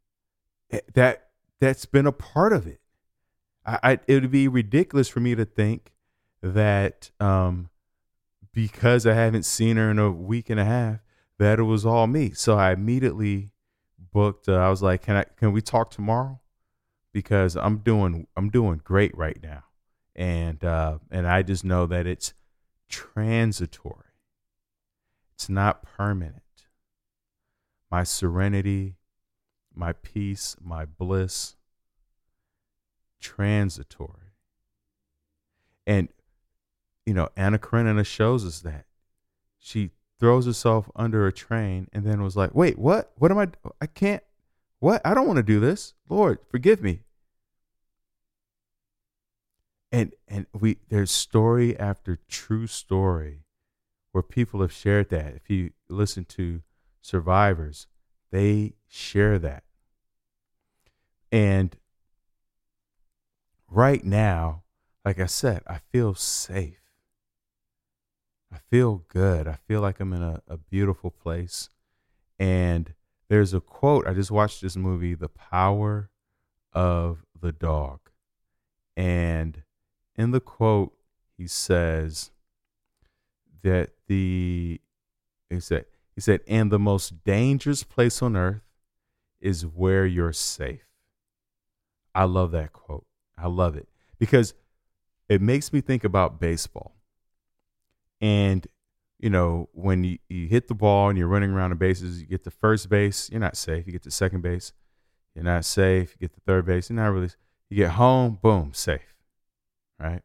that 0.93 1.29
that's 1.59 1.87
been 1.87 2.05
a 2.05 2.11
part 2.11 2.53
of 2.53 2.67
it. 2.67 2.81
I, 3.65 3.79
I 3.81 3.99
it 4.07 4.21
would 4.21 4.29
be 4.29 4.47
ridiculous 4.47 5.09
for 5.09 5.21
me 5.21 5.33
to 5.33 5.43
think 5.43 5.93
that 6.43 7.09
um 7.19 7.71
because 8.53 9.07
I 9.07 9.15
haven't 9.15 9.45
seen 9.45 9.77
her 9.77 9.89
in 9.89 9.97
a 9.97 10.11
week 10.11 10.51
and 10.51 10.59
a 10.59 10.65
half 10.65 10.99
that 11.39 11.57
it 11.57 11.63
was 11.63 11.83
all 11.83 12.05
me. 12.05 12.29
So 12.33 12.55
I 12.55 12.71
immediately 12.71 13.52
booked 14.13 14.47
uh, 14.47 14.53
I 14.53 14.69
was 14.69 14.81
like 14.81 15.01
can 15.01 15.17
I 15.17 15.25
can 15.37 15.51
we 15.51 15.61
talk 15.61 15.91
tomorrow 15.91 16.39
because 17.13 17.55
I'm 17.55 17.77
doing 17.77 18.27
I'm 18.35 18.49
doing 18.49 18.81
great 18.83 19.15
right 19.15 19.37
now, 19.41 19.63
and 20.15 20.63
uh, 20.63 20.97
and 21.11 21.27
I 21.27 21.43
just 21.43 21.63
know 21.63 21.85
that 21.85 22.07
it's 22.07 22.33
transitory. 22.89 24.05
It's 25.33 25.47
not 25.47 25.83
permanent. 25.83 26.41
My 27.89 28.03
serenity, 28.03 28.95
my 29.73 29.93
peace, 29.93 30.55
my 30.61 30.85
bliss, 30.85 31.55
transitory. 33.21 34.33
And 35.85 36.09
you 37.05 37.13
know, 37.13 37.29
Anna 37.37 37.59
Karenina 37.59 38.03
shows 38.03 38.45
us 38.45 38.61
that 38.61 38.85
she 39.59 39.91
throws 40.19 40.45
herself 40.45 40.89
under 40.95 41.27
a 41.27 41.33
train 41.33 41.87
and 41.93 42.05
then 42.05 42.21
was 42.23 42.35
like, 42.35 42.53
"Wait, 42.55 42.77
what? 42.77 43.11
What 43.17 43.31
am 43.31 43.37
I? 43.37 43.47
I 43.81 43.87
can't. 43.87 44.23
What? 44.79 45.01
I 45.05 45.13
don't 45.13 45.27
want 45.27 45.37
to 45.37 45.43
do 45.43 45.59
this. 45.59 45.93
Lord, 46.09 46.39
forgive 46.49 46.81
me. 46.81 47.01
And 49.91 50.13
and 50.27 50.45
we 50.53 50.77
there's 50.89 51.11
story 51.11 51.77
after 51.77 52.17
true 52.27 52.67
story 52.67 53.43
where 54.11 54.23
people 54.23 54.61
have 54.61 54.71
shared 54.71 55.09
that. 55.09 55.35
If 55.35 55.49
you 55.49 55.71
listen 55.89 56.25
to 56.25 56.61
survivors, 57.01 57.87
they 58.31 58.73
share 58.87 59.37
that. 59.39 59.63
And 61.31 61.75
right 63.69 64.03
now, 64.03 64.63
like 65.03 65.19
I 65.19 65.25
said, 65.25 65.63
I 65.67 65.79
feel 65.91 66.13
safe. 66.13 66.82
I 68.53 68.57
feel 68.69 69.03
good. 69.07 69.47
I 69.47 69.57
feel 69.67 69.81
like 69.81 69.99
I'm 69.99 70.13
in 70.13 70.21
a, 70.21 70.41
a 70.47 70.57
beautiful 70.57 71.09
place. 71.09 71.69
And 72.37 72.93
there's 73.29 73.53
a 73.53 73.59
quote. 73.61 74.07
I 74.07 74.13
just 74.13 74.29
watched 74.29 74.61
this 74.61 74.75
movie, 74.75 75.15
The 75.15 75.29
Power 75.29 76.09
of 76.71 77.25
the 77.39 77.51
Dog. 77.51 77.99
And 78.95 79.63
in 80.15 80.31
the 80.31 80.39
quote, 80.39 80.93
he 81.35 81.47
says 81.47 82.29
that 83.63 83.91
the 84.07 84.79
he 85.49 85.59
said 85.59 85.85
he 86.13 86.21
said, 86.21 86.41
and 86.47 86.71
the 86.71 86.77
most 86.79 87.23
dangerous 87.23 87.83
place 87.83 88.21
on 88.21 88.35
earth 88.35 88.61
is 89.41 89.65
where 89.65 90.05
you're 90.05 90.33
safe. 90.33 90.85
I 92.13 92.25
love 92.25 92.51
that 92.51 92.71
quote. 92.71 93.07
I 93.35 93.47
love 93.47 93.75
it 93.75 93.87
because 94.19 94.53
it 95.27 95.41
makes 95.41 95.73
me 95.73 95.81
think 95.81 96.03
about 96.03 96.39
baseball. 96.39 96.95
And 98.23 98.65
you 99.19 99.29
know, 99.29 99.69
when 99.73 100.05
you, 100.05 100.17
you 100.29 100.47
hit 100.47 100.69
the 100.69 100.73
ball 100.73 101.09
and 101.09 101.17
you're 101.17 101.27
running 101.27 101.51
around 101.51 101.69
the 101.69 101.75
bases, 101.75 102.21
you 102.21 102.27
get 102.27 102.45
to 102.45 102.51
first 102.51 102.89
base, 102.89 103.29
you're 103.29 103.39
not 103.39 103.57
safe. 103.57 103.85
You 103.85 103.91
get 103.91 104.03
to 104.03 104.11
second 104.11 104.41
base, 104.41 104.71
you're 105.35 105.43
not 105.43 105.65
safe. 105.65 106.15
You 106.19 106.27
get 106.27 106.33
to 106.35 106.41
third 106.45 106.65
base, 106.65 106.89
you're 106.89 106.95
not 106.95 107.07
really. 107.07 107.29
You 107.69 107.77
get 107.77 107.91
home, 107.91 108.39
boom, 108.41 108.71
safe, 108.73 109.15
right? 109.99 110.21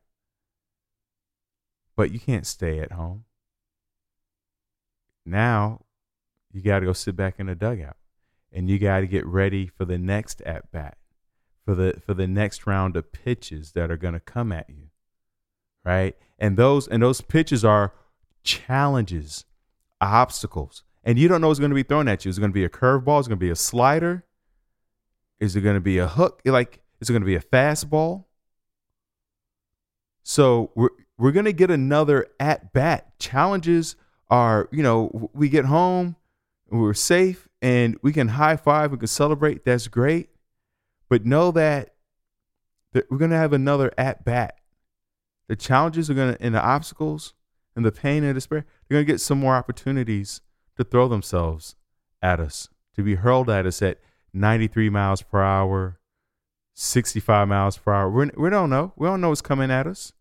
But 1.96 2.12
you 2.12 2.20
can't 2.20 2.46
stay 2.46 2.78
at 2.78 2.92
home. 2.92 3.24
Now, 5.26 5.82
you 6.52 6.62
got 6.62 6.80
to 6.80 6.86
go 6.86 6.92
sit 6.92 7.16
back 7.16 7.34
in 7.38 7.46
the 7.46 7.54
dugout, 7.54 7.96
and 8.52 8.70
you 8.70 8.78
got 8.78 9.00
to 9.00 9.06
get 9.06 9.26
ready 9.26 9.66
for 9.66 9.84
the 9.84 9.98
next 9.98 10.40
at 10.42 10.70
bat, 10.70 10.98
for 11.64 11.74
the 11.74 12.00
for 12.04 12.14
the 12.14 12.28
next 12.28 12.66
round 12.66 12.96
of 12.96 13.12
pitches 13.12 13.72
that 13.72 13.90
are 13.90 13.96
going 13.96 14.14
to 14.14 14.20
come 14.20 14.52
at 14.52 14.68
you, 14.70 14.87
right? 15.88 16.14
And 16.38 16.58
those 16.58 16.86
and 16.86 17.02
those 17.02 17.22
pitches 17.22 17.64
are 17.64 17.94
challenges, 18.44 19.46
obstacles, 20.02 20.84
and 21.02 21.18
you 21.18 21.28
don't 21.28 21.40
know 21.40 21.48
what's 21.48 21.58
going 21.58 21.70
to 21.70 21.74
be 21.74 21.82
thrown 21.82 22.08
at 22.08 22.24
you. 22.24 22.28
Is 22.28 22.36
it 22.36 22.42
going 22.42 22.52
to 22.52 22.54
be 22.54 22.64
a 22.64 22.68
curveball? 22.68 23.20
Is 23.20 23.26
it 23.26 23.30
going 23.30 23.38
to 23.38 23.46
be 23.46 23.50
a 23.50 23.56
slider? 23.56 24.24
Is 25.40 25.56
it 25.56 25.62
going 25.62 25.76
to 25.76 25.80
be 25.80 25.96
a 25.96 26.06
hook? 26.06 26.42
Like, 26.44 26.82
is 27.00 27.08
it 27.08 27.14
going 27.14 27.22
to 27.22 27.26
be 27.26 27.36
a 27.36 27.40
fastball? 27.40 28.26
So 30.22 30.72
we're 30.74 30.90
we're 31.16 31.32
going 31.32 31.46
to 31.46 31.54
get 31.54 31.70
another 31.70 32.26
at 32.38 32.74
bat. 32.74 33.18
Challenges 33.18 33.96
are, 34.28 34.68
you 34.70 34.82
know, 34.82 35.30
we 35.32 35.48
get 35.48 35.64
home, 35.64 36.16
we're 36.68 36.92
safe, 36.92 37.48
and 37.62 37.96
we 38.02 38.12
can 38.12 38.28
high 38.28 38.56
five, 38.56 38.92
we 38.92 38.98
can 38.98 39.06
celebrate. 39.06 39.64
That's 39.64 39.88
great, 39.88 40.28
but 41.08 41.24
know 41.24 41.50
that 41.52 41.94
that 42.92 43.10
we're 43.10 43.16
going 43.16 43.30
to 43.30 43.38
have 43.38 43.54
another 43.54 43.90
at 43.96 44.26
bat. 44.26 44.58
The 45.48 45.56
challenges 45.56 46.10
are 46.10 46.14
going 46.14 46.34
to, 46.34 46.42
and 46.42 46.54
the 46.54 46.62
obstacles, 46.62 47.34
and 47.74 47.84
the 47.84 47.92
pain 47.92 48.24
and 48.24 48.34
despair, 48.34 48.64
they're 48.88 48.96
going 48.96 49.06
to 49.06 49.12
get 49.12 49.20
some 49.20 49.38
more 49.38 49.54
opportunities 49.54 50.40
to 50.76 50.84
throw 50.84 51.08
themselves 51.08 51.76
at 52.20 52.40
us, 52.40 52.68
to 52.94 53.02
be 53.02 53.14
hurled 53.14 53.48
at 53.48 53.66
us 53.66 53.80
at 53.82 53.98
93 54.32 54.90
miles 54.90 55.22
per 55.22 55.42
hour, 55.42 55.98
65 56.74 57.48
miles 57.48 57.78
per 57.78 57.92
hour. 57.92 58.10
We're, 58.10 58.30
we 58.36 58.50
don't 58.50 58.70
know. 58.70 58.92
We 58.96 59.06
don't 59.06 59.20
know 59.20 59.30
what's 59.30 59.40
coming 59.40 59.70
at 59.70 59.86
us. 59.86 60.12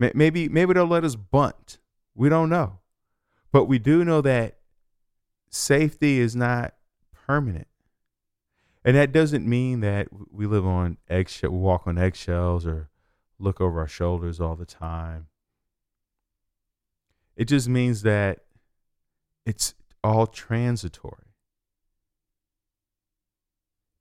Maybe 0.00 0.48
maybe 0.48 0.74
they'll 0.74 0.86
let 0.86 1.02
us 1.02 1.16
bunt. 1.16 1.78
We 2.14 2.28
don't 2.28 2.48
know, 2.48 2.78
but 3.50 3.64
we 3.64 3.80
do 3.80 4.04
know 4.04 4.20
that 4.20 4.58
safety 5.50 6.20
is 6.20 6.36
not 6.36 6.74
permanent, 7.26 7.66
and 8.84 8.96
that 8.96 9.10
doesn't 9.10 9.44
mean 9.44 9.80
that 9.80 10.06
we 10.30 10.46
live 10.46 10.64
on 10.64 10.98
eggshell, 11.08 11.50
walk 11.50 11.88
on 11.88 11.98
eggshells, 11.98 12.64
or 12.64 12.90
look 13.38 13.60
over 13.60 13.80
our 13.80 13.88
shoulders 13.88 14.40
all 14.40 14.56
the 14.56 14.66
time. 14.66 15.26
It 17.36 17.46
just 17.46 17.68
means 17.68 18.02
that 18.02 18.40
it's 19.46 19.74
all 20.02 20.26
transitory. 20.26 21.34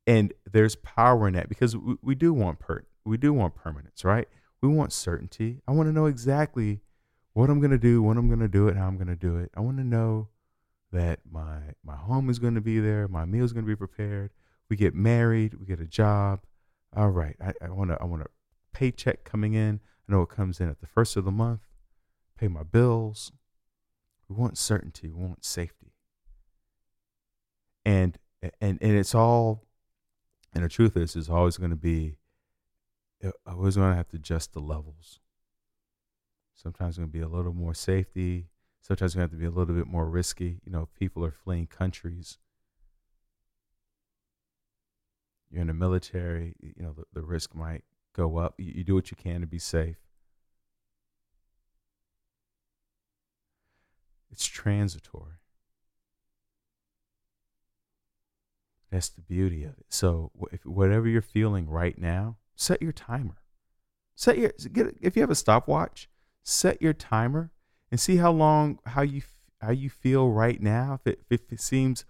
And 0.08 0.34
there's 0.50 0.76
power 0.76 1.28
in 1.28 1.34
that 1.34 1.50
because 1.50 1.76
we, 1.76 1.96
we 2.02 2.16
do 2.16 2.34
want 2.34 2.60
per 2.60 2.84
we 3.06 3.18
do 3.18 3.34
want 3.34 3.56
permanence, 3.56 4.04
right? 4.04 4.28
We 4.62 4.70
want 4.70 4.92
certainty. 4.92 5.62
I 5.68 5.72
want 5.72 5.88
to 5.88 5.94
know 5.94 6.06
exactly 6.06 6.82
what 7.34 7.50
I'm 7.50 7.62
gonna 7.62 7.78
do, 7.78 8.02
when 8.02 8.18
I'm 8.18 8.30
gonna 8.30 8.48
do 8.48 8.68
it, 8.68 8.76
how 8.76 8.88
I'm 8.88 8.98
gonna 8.98 9.16
do 9.16 9.38
it. 9.38 9.52
I 9.56 9.60
want 9.60 9.78
to 9.78 9.84
know 9.84 10.30
that 10.92 11.20
my 11.30 11.60
my 11.84 11.96
home 11.96 12.30
is 12.30 12.40
gonna 12.40 12.62
be 12.62 12.80
there, 12.80 13.08
my 13.08 13.26
meal 13.26 13.46
is 13.46 13.54
gonna 13.54 13.68
be 13.68 13.76
prepared. 13.76 14.32
We 14.70 14.76
get 14.76 14.96
married, 14.96 15.54
we 15.54 15.66
get 15.66 15.80
a 15.80 15.86
job. 15.86 16.42
All 16.96 17.10
right, 17.10 17.36
I, 17.40 17.70
want 17.70 17.92
to 17.92 17.98
I 18.02 18.06
want 18.06 18.24
a 18.24 18.28
paycheck 18.78 19.24
coming 19.24 19.56
in. 19.56 19.80
I 20.08 20.12
know 20.12 20.22
it 20.22 20.30
comes 20.30 20.60
in 20.60 20.70
at 20.70 20.80
the 20.82 20.88
first 20.88 21.18
of 21.18 21.26
the 21.26 21.32
month. 21.32 21.62
Pay 22.38 22.48
my 22.48 22.62
bills. 22.62 23.32
We 24.30 24.36
want 24.36 24.58
certainty. 24.58 25.10
We 25.10 25.26
want 25.26 25.44
safety. 25.44 25.94
And 27.84 28.20
and 28.62 28.78
and 28.82 28.98
it's 28.98 29.16
all. 29.16 29.64
And 30.54 30.64
the 30.64 30.70
truth 30.70 30.96
is, 30.96 31.16
it's 31.16 31.30
always 31.30 31.58
going 31.58 31.72
to 31.72 31.76
be. 31.76 32.18
Uh, 33.24 33.32
always 33.48 33.78
going 33.78 33.90
to 33.90 33.98
have 33.98 34.10
to 34.10 34.18
adjust 34.18 34.54
the 34.54 34.60
levels. 34.60 35.20
Sometimes 36.54 36.98
going 36.98 37.10
to 37.10 37.14
be 37.14 37.22
a 37.22 37.28
little 37.28 37.54
more 37.54 37.74
safety. 37.74 38.50
Sometimes 38.82 39.16
going 39.16 39.28
to 39.28 39.32
have 39.32 39.32
to 39.32 39.38
be 39.38 39.48
a 39.48 39.50
little 39.50 39.74
bit 39.74 39.88
more 39.88 40.08
risky. 40.08 40.60
You 40.64 40.72
know, 40.72 40.88
people 41.00 41.26
are 41.26 41.32
fleeing 41.32 41.66
countries. 41.66 42.38
You're 45.50 45.62
in 45.62 45.68
the 45.68 45.74
military. 45.74 46.54
You 46.62 46.84
know, 46.84 46.94
the, 46.94 47.06
the 47.12 47.24
risk 47.24 47.56
might 47.56 47.84
go 48.18 48.38
up. 48.38 48.56
You, 48.58 48.84
do 48.84 48.96
what 48.96 49.12
you 49.12 49.18
can 49.18 49.42
to 49.42 49.48
be 49.48 49.60
safe. 49.60 49.98
It's 54.32 54.46
transitory. 54.46 55.36
That's 58.92 59.10
the 59.10 59.22
beauty 59.22 59.64
of 59.64 59.72
it. 59.78 59.86
So, 59.90 60.32
if 60.52 60.66
whatever 60.66 61.08
you're 61.08 61.22
feeling 61.22 61.70
right 61.70 61.98
now, 61.98 62.38
set 62.56 62.82
your 62.82 62.92
timer. 62.92 63.38
Set 64.16 64.38
your 64.38 64.52
get 64.72 64.98
if 65.02 65.16
you 65.16 65.22
have 65.22 65.30
a 65.30 65.36
stopwatch, 65.36 66.10
set 66.44 66.82
your 66.82 66.94
timer 66.94 67.52
and 67.92 68.00
see 68.00 68.18
how 68.18 68.32
long 68.32 68.80
how 68.86 69.02
you 69.02 69.22
how 69.62 69.72
you 69.72 69.90
feel 69.90 70.30
right 70.30 70.62
now. 70.62 71.00
If 71.00 71.14
it 71.14 71.22
if 71.30 71.52
it 71.52 71.62
seems 71.62 72.06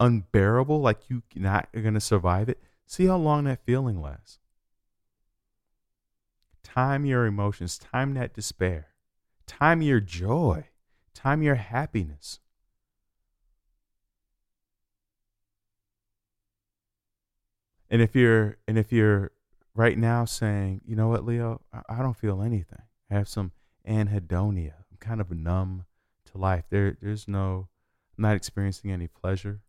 unbearable, 0.00 0.80
like 0.80 1.08
you're 1.08 1.22
not 1.36 1.68
going 1.72 1.94
to 1.94 2.00
survive 2.00 2.48
it, 2.48 2.60
see 2.86 3.06
how 3.06 3.18
long 3.18 3.44
that 3.44 3.64
feeling 3.64 4.00
lasts. 4.00 4.38
Time 6.62 7.04
your 7.04 7.26
emotions, 7.26 7.78
time 7.78 8.14
that 8.14 8.34
despair, 8.34 8.88
time 9.46 9.82
your 9.82 10.00
joy, 10.00 10.68
time 11.14 11.42
your 11.42 11.56
happiness. 11.56 12.40
And 17.90 18.00
if 18.00 18.16
you're 18.16 18.56
and 18.66 18.78
if 18.78 18.90
you're 18.90 19.32
right 19.74 19.98
now 19.98 20.24
saying, 20.24 20.80
you 20.86 20.96
know 20.96 21.08
what, 21.08 21.26
Leo, 21.26 21.60
I, 21.88 21.98
don't 21.98 22.16
feel 22.16 22.40
anything. 22.40 22.82
I 23.10 23.14
have 23.14 23.28
some 23.28 23.52
anhedonia. 23.86 24.74
I'm 24.90 24.96
kind 24.98 25.20
of 25.20 25.30
numb 25.30 25.84
to 26.32 26.38
life. 26.38 26.64
There 26.70 26.96
there's 27.02 27.28
no 27.28 27.68
I'm 28.16 28.22
not 28.22 28.36
experiencing 28.36 28.90
any 28.90 29.08
pleasure. 29.08 29.60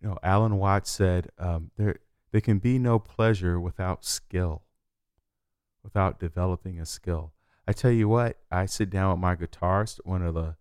You 0.00 0.08
know, 0.08 0.18
Alan 0.22 0.56
Watts 0.56 0.90
said 0.90 1.30
um, 1.38 1.72
there 1.76 1.96
there 2.30 2.40
can 2.40 2.58
be 2.58 2.78
no 2.78 2.98
pleasure 2.98 3.58
without 3.58 4.04
skill, 4.04 4.62
without 5.82 6.20
developing 6.20 6.80
a 6.80 6.86
skill. 6.86 7.32
I 7.66 7.72
tell 7.72 7.90
you 7.90 8.08
what, 8.08 8.38
I 8.50 8.66
sit 8.66 8.90
down 8.90 9.10
with 9.10 9.20
my 9.20 9.36
guitarist, 9.36 10.00
one 10.04 10.22
of 10.22 10.34
the 10.34 10.56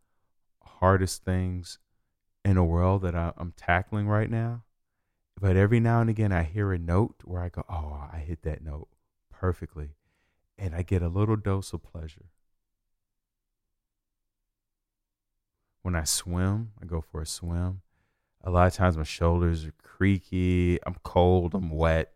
hardest 0.62 1.23
things 1.23 1.80
in 2.43 2.56
the 2.56 2.63
world 2.63 3.01
that 3.01 3.15
I, 3.15 3.34
am 3.39 3.53
tackling 3.58 4.08
right 4.08 4.30
now. 4.30 4.63
But 5.39 5.56
every 5.56 5.80
now 5.80 6.01
and 6.01 6.10
again, 6.10 6.32
I 6.32 6.43
hear 6.43 6.73
a 6.73 6.80
note 6.80 7.15
where 7.23 7.41
I 7.41 7.49
go, 7.49 7.63
oh, 7.69 8.08
I 8.12 8.19
hit 8.19 8.41
that 8.43 8.63
note 8.63 8.88
perfectly. 9.30 9.91
And 10.58 10.73
I 10.73 10.82
get 10.82 11.03
a 11.03 11.10
little 11.10 11.36
dose 11.36 11.73
of 11.73 11.84
pleasure. 11.84 12.25
When 15.84 15.95
I 15.95 16.03
swim, 16.06 16.71
I 16.82 16.86
go 16.86 17.01
for 17.01 17.21
a 17.21 17.25
swim. 17.25 17.82
A 18.47 18.49
lot 18.49 18.67
of 18.67 18.73
times 18.73 18.95
my 18.95 19.03
shoulders 19.03 19.65
are 19.65 19.73
creaky. 19.83 20.79
I'm 20.86 20.95
cold. 21.03 21.53
I'm 21.53 21.69
wet. 21.69 22.13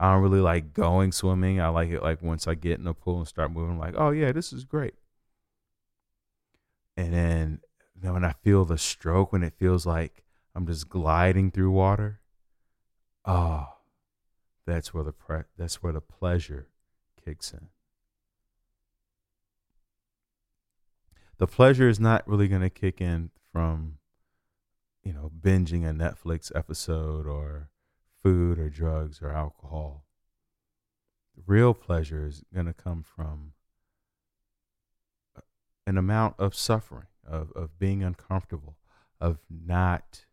I 0.00 0.10
don't 0.10 0.22
really 0.22 0.40
like 0.40 0.72
going 0.72 1.12
swimming. 1.12 1.60
I 1.60 1.68
like 1.68 1.90
it 1.90 2.02
like 2.02 2.22
once 2.22 2.48
I 2.48 2.54
get 2.54 2.78
in 2.78 2.84
the 2.84 2.94
pool 2.94 3.18
and 3.18 3.28
start 3.28 3.50
moving, 3.50 3.72
I'm 3.72 3.78
like, 3.78 3.94
oh 3.94 4.08
yeah, 4.08 4.32
this 4.32 4.50
is 4.50 4.64
great. 4.64 4.94
And 6.96 7.12
then, 7.12 7.60
when 8.00 8.24
I 8.24 8.32
feel 8.32 8.64
the 8.64 8.78
stroke, 8.78 9.30
when 9.30 9.42
it 9.42 9.58
feels 9.58 9.84
like 9.84 10.24
I'm 10.54 10.66
just 10.66 10.88
gliding 10.88 11.50
through 11.50 11.72
water, 11.72 12.20
oh, 13.26 13.66
that's 14.66 14.94
where 14.94 15.04
the 15.04 15.12
pre- 15.12 15.42
that's 15.58 15.82
where 15.82 15.92
the 15.92 16.00
pleasure 16.00 16.68
kicks 17.22 17.52
in. 17.52 17.68
The 21.36 21.46
pleasure 21.46 21.90
is 21.90 22.00
not 22.00 22.26
really 22.26 22.48
going 22.48 22.62
to 22.62 22.70
kick 22.70 23.02
in 23.02 23.32
from, 23.52 23.98
you 25.04 25.12
know, 25.12 25.30
binging 25.38 25.88
a 25.88 25.92
Netflix 25.92 26.50
episode 26.54 27.26
or 27.26 27.68
food 28.22 28.58
or 28.58 28.70
drugs 28.70 29.20
or 29.20 29.30
alcohol. 29.30 30.06
The 31.36 31.42
real 31.46 31.74
pleasure 31.74 32.26
is 32.26 32.42
going 32.54 32.66
to 32.66 32.72
come 32.72 33.02
from 33.02 33.52
uh, 35.36 35.42
an 35.86 35.98
amount 35.98 36.36
of 36.38 36.54
suffering, 36.54 37.08
of, 37.26 37.52
of 37.54 37.78
being 37.78 38.02
uncomfortable, 38.02 38.78
of 39.20 39.40
not 39.50 40.24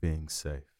being 0.00 0.28
safe. 0.28 0.72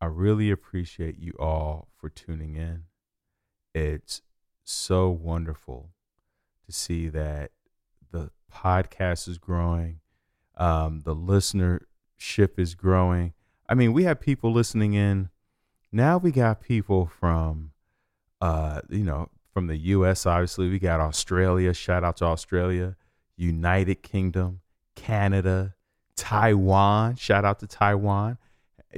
I 0.00 0.06
really 0.06 0.50
appreciate 0.50 1.18
you 1.18 1.32
all 1.38 1.88
for 1.98 2.08
tuning 2.08 2.54
in. 2.54 2.84
It's 3.74 4.22
so 4.64 5.10
wonderful 5.10 5.90
to 6.66 6.72
see 6.72 7.08
that 7.08 7.52
the 8.10 8.30
podcast 8.52 9.28
is 9.28 9.38
growing, 9.38 10.00
um, 10.56 11.00
the 11.00 11.14
listenership 11.14 12.58
is 12.58 12.74
growing. 12.74 13.32
I 13.68 13.74
mean, 13.74 13.92
we 13.92 14.04
have 14.04 14.20
people 14.20 14.52
listening 14.52 14.94
in. 14.94 15.30
Now 15.92 16.18
we 16.18 16.32
got 16.32 16.60
people 16.60 17.06
from, 17.06 17.70
uh, 18.40 18.80
you 18.88 19.04
know, 19.04 19.28
from 19.52 19.66
the 19.66 19.76
U.S. 19.76 20.26
Obviously, 20.26 20.68
we 20.68 20.78
got 20.78 21.00
Australia. 21.00 21.72
Shout 21.72 22.04
out 22.04 22.16
to 22.18 22.24
Australia, 22.24 22.96
United 23.36 24.02
Kingdom, 24.02 24.60
Canada, 24.96 25.74
Taiwan. 26.16 27.16
Shout 27.16 27.44
out 27.44 27.60
to 27.60 27.66
Taiwan, 27.66 28.38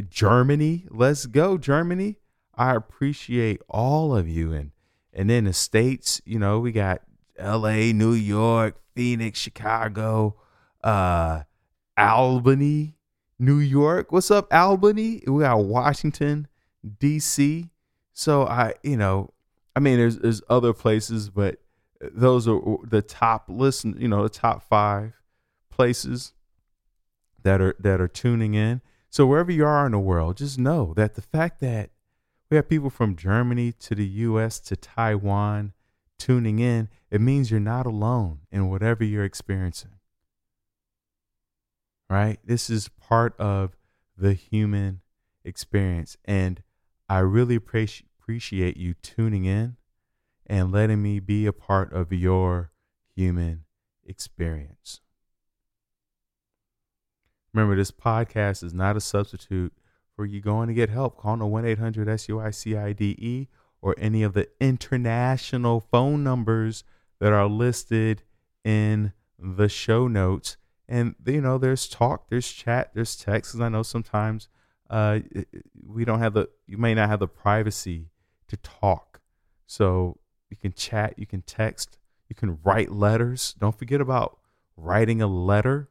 Germany. 0.09 0.87
Let's 0.91 1.27
go, 1.27 1.59
Germany. 1.59 2.17
I 2.63 2.77
appreciate 2.77 3.61
all 3.69 4.17
of 4.17 4.29
you, 4.29 4.53
and 4.53 4.71
and 5.13 5.29
then 5.29 5.45
the 5.45 5.53
states. 5.53 6.23
You 6.25 6.39
know, 6.39 6.61
we 6.61 6.71
got 6.71 7.03
L.A., 7.37 7.93
New 7.93 8.13
York, 8.13 8.81
Phoenix, 8.95 9.41
Chicago, 9.41 10.37
uh, 10.85 11.43
Albany, 11.99 12.95
New 13.37 13.59
York. 13.59 14.13
What's 14.13 14.31
up, 14.31 14.47
Albany? 14.55 15.25
We 15.27 15.43
got 15.43 15.65
Washington, 15.65 16.47
D.C. 17.01 17.71
So 18.13 18.47
I, 18.47 18.75
you 18.85 18.97
know, 18.97 19.31
I 19.75 19.81
mean, 19.81 19.99
there's 19.99 20.19
there's 20.19 20.43
other 20.49 20.73
places, 20.73 21.31
but 21.31 21.57
those 22.01 22.47
are 22.47 22.61
the 22.85 23.03
top 23.03 23.47
listen. 23.49 23.97
You 23.99 24.07
know, 24.07 24.23
the 24.23 24.29
top 24.29 24.63
five 24.63 25.15
places 25.69 26.33
that 27.43 27.61
are 27.61 27.75
that 27.81 28.01
are 28.01 28.07
tuning 28.07 28.55
in. 28.55 28.83
So 29.11 29.27
wherever 29.27 29.51
you 29.51 29.67
are 29.67 29.85
in 29.85 29.93
the 29.93 29.99
world, 29.99 30.37
just 30.37 30.61
know 30.61 30.95
that 30.95 31.17
the 31.17 31.23
fact 31.23 31.59
that 31.61 31.91
we 32.53 32.57
have 32.57 32.69
people 32.69 32.91
from 32.91 33.17
Germany 33.17 33.73
to 33.73 33.95
the 33.95 34.07
U.S. 34.07 34.61
to 34.61 34.77
Taiwan 34.77 35.73
tuning 36.19 36.59
in, 36.59 36.91
it 37.11 37.19
means 37.19 37.51
you're 37.51 37.59
not 37.59 37.87
alone 37.87 38.41
in 38.51 38.69
whatever 38.69 39.03
you're 39.03 39.25
experiencing. 39.25 39.93
Right? 42.11 42.39
This 42.45 42.69
is 42.69 42.91
part 42.91 43.35
of 43.41 43.75
the 44.19 44.35
human 44.35 45.01
experience. 45.47 46.19
And 46.27 46.63
I 47.09 47.21
really 47.21 47.55
appreciate 47.55 48.07
appreciate 48.21 48.77
you 48.77 48.93
tuning 49.03 49.47
in 49.47 49.77
and 50.47 50.71
letting 50.71 51.03
me 51.03 51.21
be 51.21 51.47
a 51.47 51.55
part 51.55 51.91
of 51.95 52.13
your 52.13 52.71
human 53.17 53.65
experience. 54.05 55.01
Remember, 57.55 57.77
this 57.77 57.91
podcast 57.91 58.63
is 58.63 58.75
not 58.75 58.95
a 58.95 59.01
substitute 59.01 59.73
for 60.23 60.27
you 60.27 60.41
going 60.41 60.69
to 60.69 60.75
get 60.75 60.89
help. 60.89 61.17
Call 61.17 61.37
the 61.37 61.45
1 61.45 61.67
800 61.67 62.07
SUICIDE 62.07 63.49
or 63.81 63.97
any 63.99 64.23
of 64.23 64.35
the 64.35 64.49
international 64.61 65.81
phone 65.81 66.23
numbers 66.23 66.85
that 67.19 67.33
are 67.33 67.49
listed 67.49 68.23
in 68.63 69.13
the 69.37 69.69
show 69.69 70.07
notes. 70.07 70.57
And, 70.89 71.17
you 71.27 71.41
know, 71.41 71.59
there's 71.59 71.89
talk, 71.89 72.31
there's 72.31 72.53
chat, 72.53 72.93
there's 72.95 73.17
text. 73.17 73.51
Because 73.51 73.61
I 73.61 73.69
know 73.69 73.83
sometimes 73.83 74.47
uh, 74.89 75.19
we 75.85 76.05
don't 76.05 76.21
have 76.21 76.35
the 76.35 76.49
you 76.69 76.79
may 76.79 76.95
not 76.95 77.09
have 77.09 77.19
the 77.19 77.27
privacy 77.27 78.07
to 78.47 78.57
talk. 78.59 79.21
So 79.67 80.21
you 80.51 80.57
can 80.57 80.73
chat, 80.73 81.19
you 81.19 81.27
can 81.27 81.43
text, 81.43 81.99
you 82.29 82.37
can 82.37 82.61
write 82.63 82.93
letters. 82.93 83.57
Don't 83.59 83.77
forget 83.77 84.01
about 84.01 84.39
writing 84.77 85.21
a 85.21 85.27
letter 85.27 85.89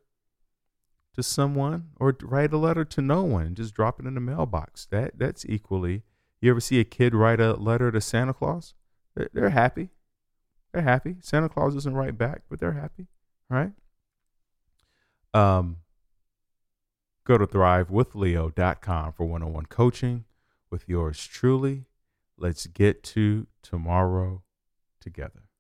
to 1.16 1.24
someone 1.24 1.90
or 2.00 2.16
write 2.22 2.54
a 2.54 2.58
letter 2.58 2.86
to 2.86 3.02
no 3.02 3.24
one. 3.24 3.56
Just 3.56 3.74
drop 3.74 4.00
it 4.00 4.06
in 4.06 4.16
the 4.16 4.22
mailbox. 4.22 4.86
That 4.88 5.18
that's 5.18 5.46
equally. 5.46 6.04
You 6.42 6.52
ever 6.52 6.60
see 6.60 6.80
a 6.80 6.84
kid 6.84 7.14
write 7.14 7.40
a 7.40 7.54
letter 7.54 7.92
to 7.92 8.02
Santa 8.02 8.34
Claus? 8.34 8.74
They're, 9.16 9.30
they're 9.34 9.50
happy. 9.50 9.90
They're 10.74 10.82
happy. 10.82 11.18
Santa 11.20 11.50
Claus 11.50 11.74
doesn't 11.74 11.94
write 11.94 12.18
back, 12.18 12.44
but 12.50 12.60
they're 12.60 12.72
happy, 12.72 13.08
right? 13.50 13.72
Um, 15.34 15.78
go 17.26 17.38
to 17.38 17.46
thrivewithleo.com 17.46 19.14
for 19.14 19.26
one-on-one 19.26 19.66
coaching 19.68 20.26
with 20.70 20.88
yours 20.88 21.26
truly. 21.28 21.86
Let's 22.38 22.66
get 22.68 23.04
to 23.04 23.48
tomorrow 23.62 24.44
together. 25.00 25.51